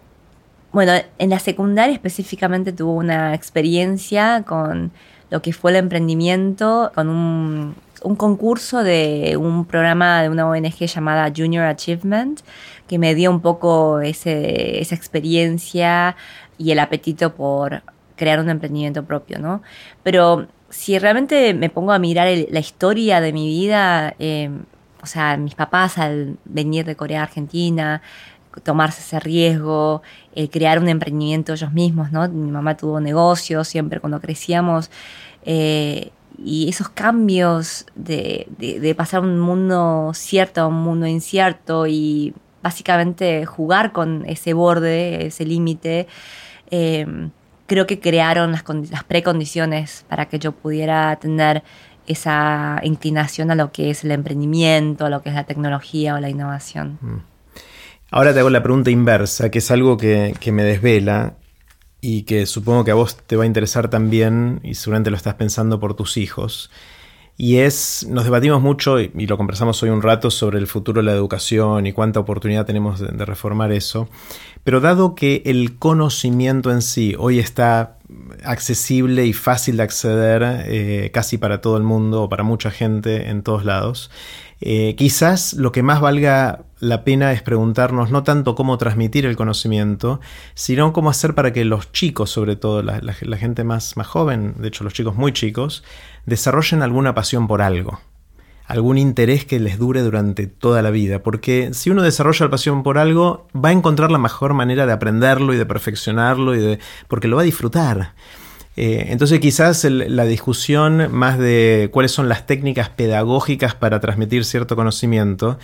bueno, 0.71 0.93
en 1.19 1.29
la 1.29 1.38
secundaria 1.38 1.93
específicamente 1.93 2.73
tuvo 2.73 2.93
una 2.93 3.36
experiencia 3.36 4.43
con 4.43 4.91
lo 5.29 5.43
que 5.43 5.53
fue 5.53 5.69
el 5.71 5.77
emprendimiento, 5.77 6.91
con 6.95 7.10
un, 7.10 7.75
concurso 8.17 8.82
de 8.84 9.38
un 9.38 9.65
programa 9.65 10.23
de 10.23 10.29
una 10.29 10.47
ONG 10.49 10.88
llamada 10.88 11.32
Junior 11.36 11.65
Achievement, 11.65 12.41
que 12.88 12.97
me 12.97 13.13
dio 13.13 13.29
un 13.29 13.41
poco 13.41 14.01
ese, 14.01 14.82
esa 14.82 14.95
experiencia 14.95 16.15
y 16.58 16.71
el 16.71 16.79
apetito 16.79 17.36
por 17.36 17.84
crear 18.15 18.39
un 18.39 18.49
emprendimiento 18.49 19.05
propio, 19.05 19.38
¿no? 19.38 19.62
Pero 20.01 20.47
si 20.69 20.97
realmente 20.97 21.53
me 21.53 21.69
pongo 21.69 21.91
a 21.91 21.99
mirar 21.99 22.29
la 22.49 22.60
historia 22.60 23.21
de 23.21 23.32
mi 23.32 23.47
vida, 23.47 24.15
eh, 24.17 24.49
o 25.02 25.06
sea, 25.06 25.38
mis 25.38 25.56
papás 25.56 25.98
al 25.98 26.38
venir 26.46 26.86
de 26.86 26.96
Corea 26.96 27.22
a 27.22 27.24
Argentina, 27.24 28.02
tomarse 28.64 29.02
ese 29.02 29.20
riesgo, 29.20 30.02
el 30.36 30.50
crear 30.50 30.80
un 30.80 30.90
emprendimiento 30.90 31.54
ellos 31.54 31.72
mismos, 31.72 32.12
¿no? 32.12 32.28
Mi 32.30 32.52
mamá 32.52 32.76
tuvo 32.76 33.00
negocios 33.00 33.68
siempre 33.68 34.00
cuando 34.00 34.20
crecíamos. 34.20 34.90
Eh, 35.44 36.12
y 36.38 36.70
esos 36.70 36.90
cambios 36.90 37.86
de, 37.96 38.48
de, 38.58 38.96
pasar 38.96 39.22
un 39.22 39.40
mundo 39.40 40.12
cierto 40.14 40.62
a 40.62 40.68
un 40.68 40.82
mundo 40.82 41.06
incierto 41.06 41.86
y 41.86 42.34
básicamente 42.62 43.46
jugar 43.46 43.92
con 43.92 44.26
ese 44.26 44.54
borde, 44.54 45.28
ese 45.28 45.46
límite, 45.46 46.08
eh, 46.72 47.06
creo 47.68 47.86
que 47.88 48.00
crearon 48.00 48.52
las, 48.52 48.64
las 48.90 49.04
precondiciones 49.04 50.06
para 50.08 50.28
que 50.28 50.40
yo 50.40 50.54
pudiera 50.54 51.16
tener 51.18 51.64
esa 52.10 52.82
inclinación 52.84 53.52
a 53.52 53.56
lo 53.56 53.72
que 53.72 53.91
es 53.91 54.04
el 54.04 54.12
emprendimiento, 54.12 55.06
a 55.06 55.10
lo 55.10 55.22
que 55.22 55.30
es 55.30 55.36
la 55.36 55.45
tecnología 55.45 56.15
o 56.15 56.19
la 56.19 56.30
innovación. 56.30 56.98
Mm. 57.00 57.17
Ahora 58.12 58.34
te 58.34 58.39
hago 58.39 58.50
la 58.50 58.63
pregunta 58.63 58.89
inversa, 58.89 59.52
que 59.52 59.60
es 59.60 59.69
algo 59.69 59.95
que, 59.95 60.36
que 60.39 60.52
me 60.52 60.63
desvela 60.63 61.36
y 62.02 62.24
que 62.24 62.48
supongo 62.48 62.84
que 62.84 62.91
a 62.91 62.95
vos 62.95 63.15
te 63.15 63.36
va 63.36 63.43
a 63.43 63.48
interesar 63.48 63.89
también 63.89 64.60
y 64.63 64.74
seguramente 64.74 65.12
lo 65.12 65.17
estás 65.17 65.36
pensando 65.36 65.80
por 65.80 65.93
tus 65.93 66.17
hijos. 66.17 66.72
Y 67.41 67.60
es, 67.60 68.06
nos 68.10 68.25
debatimos 68.25 68.62
mucho 68.62 68.99
y, 68.99 69.10
lo 69.25 69.38
conversamos 69.38 69.82
hoy 69.82 69.89
un 69.91 70.02
rato 70.02 70.30
sobre 70.30 70.60
el 70.60 70.67
futuro 70.67 70.99
de 70.99 71.06
la 71.06 71.13
educación 71.13 71.88
y 71.88 71.93
cuánta 71.93 72.19
oportunidad 72.19 72.65
tenemos 72.65 72.99
de, 72.99 73.25
reformar 73.25 73.71
eso. 73.71 74.10
Pero 74.65 74.82
dado 74.82 75.15
que 75.15 75.41
el 75.45 75.78
conocimiento 75.78 76.69
en 76.69 76.82
sí 76.82 77.15
hoy 77.17 77.39
está 77.39 77.95
accesible 78.43 79.25
y 79.25 79.32
fácil 79.32 79.78
de 79.78 79.84
acceder 79.84 80.65
eh, 80.65 81.12
casi 81.13 81.38
para 81.38 81.62
todo 81.62 81.78
el 81.78 81.84
mundo 81.84 82.23
o 82.23 82.30
para 82.30 82.43
mucha 82.43 82.71
gente 82.71 83.30
en 83.30 83.41
todos 83.41 83.63
lados, 83.63 84.12
eh, 84.62 84.95
quizás 84.98 85.54
lo 85.54 85.72
que 85.72 85.84
más 85.84 86.02
valga 86.02 86.65
la 86.80 87.04
pena 87.04 87.32
es 87.34 87.41
preguntarnos 87.41 88.12
no 88.12 88.24
tanto 88.24 88.56
cómo 88.56 88.78
transmitir 88.78 89.26
el 89.26 89.36
conocimiento, 89.36 90.19
sino 90.54 90.93
cómo 90.93 91.10
hacer 91.10 91.36
para 91.36 91.54
que 91.54 91.65
los 91.65 91.91
chicos, 91.91 92.30
sobre 92.30 92.56
todo 92.56 92.82
la, 92.84 93.02
la 93.02 93.38
gente 93.38 93.63
más, 93.63 93.98
más 93.98 94.08
joven, 94.08 94.56
de 94.58 94.69
hecho 94.69 94.84
los 94.84 94.93
chicos 94.93 95.15
muy 95.15 95.34
chicos, 95.34 95.84
desarrollen 96.26 96.82
alguna 96.82 97.13
pasión 97.13 97.48
por 97.48 97.62
algo 97.62 98.00
algún 98.69 99.00
interés 99.00 99.45
que 99.45 99.60
les 99.60 99.80
dure 99.80 100.02
durante 100.02 100.45
toda 100.45 100.84
la 100.84 100.91
vida, 100.91 101.24
porque 101.24 101.74
si 101.74 101.89
uno 101.89 102.04
desarrolla 102.04 102.45
la 102.45 102.52
pasión 102.52 102.84
por 102.84 103.00
algo, 103.00 103.48
va 103.54 103.69
a 103.69 103.72
encontrar 103.72 104.12
la 104.12 104.19
mejor 104.19 104.54
manera 104.54 104.86
de 104.86 104.93
aprenderlo 104.93 105.56
y 105.56 105.58
de 105.58 105.65
perfeccionarlo, 105.65 106.54
y 106.54 106.60
de, 106.60 106.80
porque 107.08 107.28
lo 107.28 107.36
va 107.36 107.41
a 107.41 107.45
disfrutar. 107.45 108.13
Eh, 108.82 109.12
entonces 109.12 109.42
quizás 109.42 109.84
la 109.84 110.24
discusión 110.24 111.12
más 111.12 111.38
de 111.38 111.89
cuáles 111.92 112.13
son 112.13 112.30
las 112.30 112.48
técnicas 112.48 112.88
pedagógicas 112.88 113.76
para 113.76 114.00
transmitir 114.00 114.46
cierto 114.46 114.78
conocimiento, 114.78 115.60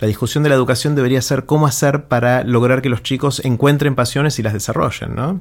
la 0.00 0.06
discusión 0.06 0.42
de 0.42 0.50
la 0.50 0.54
educación 0.54 0.94
debería 0.94 1.22
ser 1.22 1.46
cómo 1.46 1.66
hacer 1.66 2.08
para 2.08 2.44
lograr 2.44 2.82
que 2.82 2.90
los 2.90 3.02
chicos 3.02 3.40
encuentren 3.42 3.94
pasiones 3.94 4.38
y 4.38 4.42
las 4.42 4.52
desarrollen, 4.52 5.14
¿no? 5.14 5.40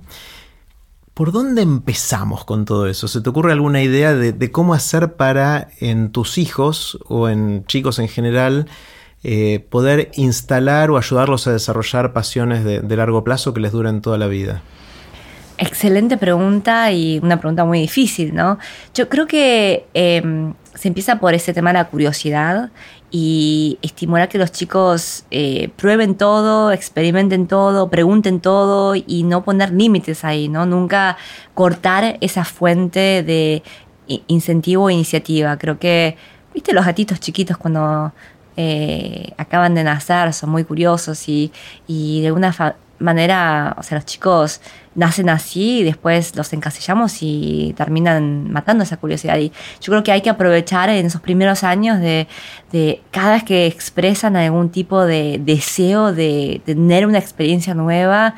¿Por 1.13 1.33
dónde 1.33 1.63
empezamos 1.63 2.45
con 2.45 2.63
todo 2.63 2.87
eso? 2.87 3.09
¿Se 3.09 3.19
te 3.19 3.29
ocurre 3.29 3.51
alguna 3.51 3.81
idea 3.81 4.15
de, 4.15 4.51
cómo 4.53 4.73
hacer 4.73 5.17
para 5.17 5.67
en 5.81 6.13
tus 6.13 6.37
hijos 6.37 6.97
o 7.09 7.27
en 7.27 7.65
chicos 7.65 7.99
en 7.99 8.07
general 8.07 8.67
eh, 9.23 9.67
poder 9.69 10.11
instalar 10.15 10.91
o 10.91 10.97
ayudarlos 10.97 11.45
a 11.47 11.51
desarrollar 11.51 12.13
pasiones 12.13 12.63
de, 12.63 12.95
largo 12.95 13.25
plazo 13.25 13.53
que 13.53 13.59
les 13.59 13.73
duren 13.73 13.99
toda 13.99 14.17
la 14.17 14.27
vida? 14.27 14.61
Excelente 15.59 16.17
pregunta 16.17 16.91
y 16.91 17.19
una 17.23 17.39
pregunta 17.39 17.65
muy 17.65 17.79
difícil, 17.79 18.35
¿no? 18.35 18.59
Yo 18.93 19.09
creo 19.09 19.25
que 19.25 19.87
em, 19.95 20.53
se 20.75 20.87
empieza 20.87 21.19
por 21.19 21.33
ese 21.33 21.51
tema 21.51 21.71
de 21.71 21.79
la 21.79 21.85
curiosidad 21.85 22.69
y 23.09 23.79
estimular 23.81 24.29
que 24.29 24.37
los 24.37 24.51
chicos 24.51 25.25
eh, 25.31 25.69
prueben 25.75 26.15
todo, 26.15 26.71
experimenten 26.71 27.47
todo, 27.47 27.89
pregunten 27.89 28.39
todo 28.39 28.93
y 28.95 29.23
no 29.23 29.43
poner 29.43 29.71
límites 29.71 30.23
ahí, 30.23 30.47
¿no? 30.47 30.67
Nunca 30.67 31.17
cortar 31.55 32.17
esa 32.21 32.43
fuente 32.45 33.23
de 33.23 33.63
incentivo 34.27 34.89
e 34.89 34.93
iniciativa. 34.93 35.57
Creo 35.57 35.79
que, 35.79 36.17
viste, 36.53 36.71
los 36.71 36.85
gatitos 36.85 37.19
chiquitos 37.19 37.57
cuando 37.57 38.13
eh, 38.57 39.33
acaban 39.37 39.73
de 39.73 39.83
nacer 39.83 40.33
son 40.33 40.51
muy 40.51 40.63
curiosos 40.63 41.27
y, 41.27 41.51
y 41.87 42.21
de 42.21 42.27
alguna 42.27 42.53
manera, 42.99 43.75
o 43.77 43.83
sea, 43.83 43.97
los 43.97 44.05
chicos 44.05 44.61
nacen 44.95 45.29
así 45.29 45.79
y 45.79 45.83
después 45.83 46.35
los 46.35 46.51
encasillamos 46.53 47.17
y 47.21 47.73
terminan 47.77 48.51
matando 48.51 48.83
esa 48.83 48.97
curiosidad. 48.97 49.37
Y 49.37 49.51
yo 49.79 49.91
creo 49.91 50.03
que 50.03 50.11
hay 50.11 50.21
que 50.21 50.29
aprovechar 50.29 50.89
en 50.89 51.05
esos 51.05 51.21
primeros 51.21 51.63
años 51.63 51.99
de, 51.99 52.27
cada 53.11 53.33
vez 53.33 53.43
que 53.43 53.67
expresan 53.67 54.35
algún 54.35 54.69
tipo 54.71 55.05
de 55.05 55.39
deseo 55.43 56.13
de, 56.13 56.61
tener 56.65 57.05
una 57.05 57.19
experiencia 57.19 57.75
nueva, 57.75 58.35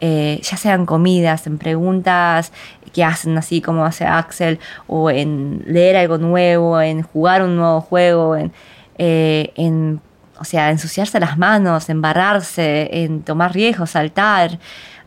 eh, 0.00 0.40
ya 0.42 0.56
sean 0.56 0.86
comidas, 0.86 1.46
en 1.46 1.58
preguntas 1.58 2.52
que 2.92 3.04
hacen 3.04 3.38
así 3.38 3.60
como 3.60 3.84
hace 3.84 4.04
Axel, 4.04 4.58
o 4.88 5.10
en 5.10 5.62
leer 5.66 5.96
algo 5.96 6.18
nuevo, 6.18 6.80
en 6.80 7.02
jugar 7.02 7.42
un 7.42 7.54
nuevo 7.54 7.80
juego, 7.80 8.36
en, 8.36 8.52
eh, 8.98 9.52
en 9.54 10.00
o 10.40 10.44
sea, 10.44 10.70
ensuciarse 10.70 11.20
las 11.20 11.36
manos, 11.36 11.90
embarrarse, 11.90 12.88
en 12.90 13.22
tomar 13.22 13.52
riesgos, 13.52 13.90
saltar. 13.90 14.58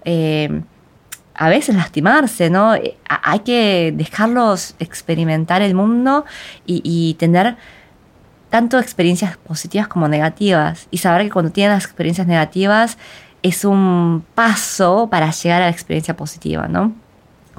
Eh, 0.06 0.62
a 1.36 1.50
veces 1.50 1.76
lastimarse, 1.76 2.50
¿no? 2.50 2.76
Eh, 2.76 2.96
hay 3.08 3.40
que 3.40 3.94
dejarlos 3.96 4.76
experimentar 4.80 5.62
el 5.62 5.74
mundo 5.74 6.26
y, 6.66 7.16
tener 7.20 7.58
tanto 8.50 8.78
experiencias 8.78 9.38
positivas 9.38 9.88
como 9.88 10.08
negativas 10.08 10.88
y 10.92 11.00
saber 11.00 11.24
que 11.24 11.32
cuando 11.32 11.52
tienen 11.52 11.74
las 11.74 11.86
experiencias 11.86 12.28
negativas 12.28 13.00
es 13.42 13.66
un 13.66 14.24
paso 14.36 15.08
para 15.10 15.32
llegar 15.32 15.64
a 15.64 15.66
la 15.66 15.72
experiencia 15.72 16.16
positiva, 16.16 16.68
¿no? 16.68 16.94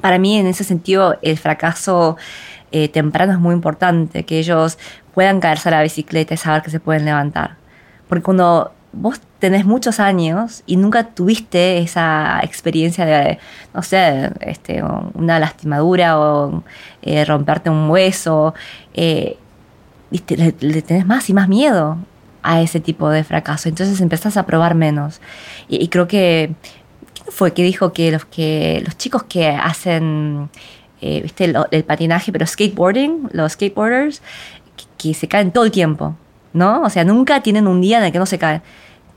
Para 0.01 0.19
mí 0.19 0.39
en 0.39 0.47
ese 0.47 0.63
sentido 0.63 1.19
el 1.23 1.37
fracaso 1.37 2.17
eh, 2.71 2.89
temprano 2.89 3.33
es 3.33 3.39
muy 3.41 3.55
importante, 3.55 4.25
que 4.25 4.39
ellos 4.39 4.79
puedan 5.15 5.41
caerse 5.41 5.69
a 5.69 5.73
la 5.73 5.83
bicicleta 5.83 6.35
y 6.35 6.37
saber 6.37 6.63
que 6.63 6.71
se 6.71 6.81
pueden 6.81 7.05
levantar. 7.05 7.57
Porque 8.15 8.27
cuando 8.27 8.71
vos 8.93 9.21
tenés 9.41 9.65
muchos 9.65 9.99
años 9.99 10.63
y 10.67 10.77
nunca 10.77 11.03
tuviste 11.03 11.79
esa 11.79 12.39
experiencia 12.45 13.05
de, 13.05 13.41
no 13.75 13.83
sé, 13.83 14.31
este, 14.41 14.85
una 15.15 15.41
lastimadura 15.41 16.17
o 16.21 16.63
eh, 17.03 17.25
romperte 17.25 17.71
un 17.71 17.91
hueso, 17.91 18.55
eh, 18.95 19.37
Le, 20.13 20.53
tenés 20.83 21.07
más 21.07 21.29
y 21.29 21.35
más 21.35 21.49
miedo 21.49 21.99
a 22.45 22.63
ese 22.63 22.79
tipo 22.79 23.11
de 23.11 23.25
fracaso. 23.25 23.69
Entonces 23.69 24.01
empezás 24.01 24.37
a 24.37 24.47
probar 24.47 24.77
menos. 24.77 25.21
Y, 25.69 25.89
creo 25.89 26.07
que, 26.07 26.55
¿quién 27.15 27.27
fue 27.33 27.53
que 27.53 27.65
dijo 27.65 27.93
que 27.93 28.13
los, 28.13 28.25
que, 28.27 28.81
los 28.85 28.97
chicos 28.97 29.25
que 29.25 29.49
hacen, 29.49 30.51
eh, 31.01 31.21
viste, 31.21 31.53
el, 31.73 31.83
patinaje, 31.83 32.31
pero 32.31 32.47
skateboarding, 32.47 33.31
los 33.33 33.55
skateboarders, 33.55 34.23
que 34.99 35.15
se 35.15 35.27
caen 35.27 35.51
todo 35.51 35.65
el 35.65 35.73
tiempo? 35.73 36.15
¿No? 36.55 36.83
O 36.83 36.89
sea, 36.89 37.05
nunca 37.05 37.43
tienen 37.43 37.67
un 37.67 37.83
día 37.83 37.99
en 37.99 38.05
el 38.05 38.13
que 38.13 38.19
no 38.19 38.25
se 38.25 38.39
caen. 38.39 38.63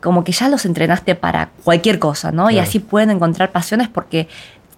Como 0.02 0.24
que 0.24 0.34
ya 0.34 0.50
los 0.50 0.66
entrenaste 0.66 1.16
para 1.16 1.52
cualquier 1.64 2.00
cosa, 2.00 2.32
¿no? 2.32 2.52
Y 2.52 2.60
así 2.60 2.80
pueden 2.80 3.10
encontrar 3.12 3.52
pasiones 3.52 3.88
porque 3.88 4.28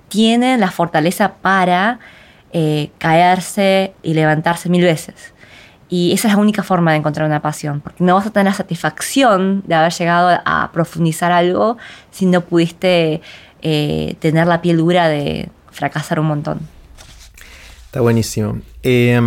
tienen 0.07 0.59
la 0.59 0.69
fortaleza 0.69 1.33
para 1.41 1.99
eh, 2.53 2.91
caerse 2.99 3.93
y 4.03 4.13
levantarse 4.13 4.69
mil 4.69 4.83
veces. 4.83 5.33
Y 5.89 6.13
esa 6.13 6.27
es 6.27 6.35
la 6.35 6.39
única 6.39 6.61
forma 6.61 6.91
de 6.91 6.97
encontrar 6.97 7.25
una 7.25 7.41
pasión, 7.41 7.81
porque 7.81 8.03
no 8.03 8.13
vas 8.13 8.27
a 8.27 8.29
tener 8.29 8.45
la 8.45 8.53
satisfacción 8.53 9.63
de 9.65 9.75
haber 9.75 9.91
llegado 9.91 10.39
a 10.45 10.69
profundizar 10.71 11.31
algo 11.31 11.77
si 12.11 12.27
no 12.27 12.41
pudiste 12.41 13.21
eh, 13.61 14.15
tener 14.19 14.47
la 14.47 14.61
piel 14.61 14.77
dura 14.77 15.07
de 15.07 15.49
fracasar 15.71 16.19
un 16.19 16.27
montón. 16.27 16.59
Está 17.85 18.01
buenísimo. 18.01 18.59
Eh, 18.83 19.19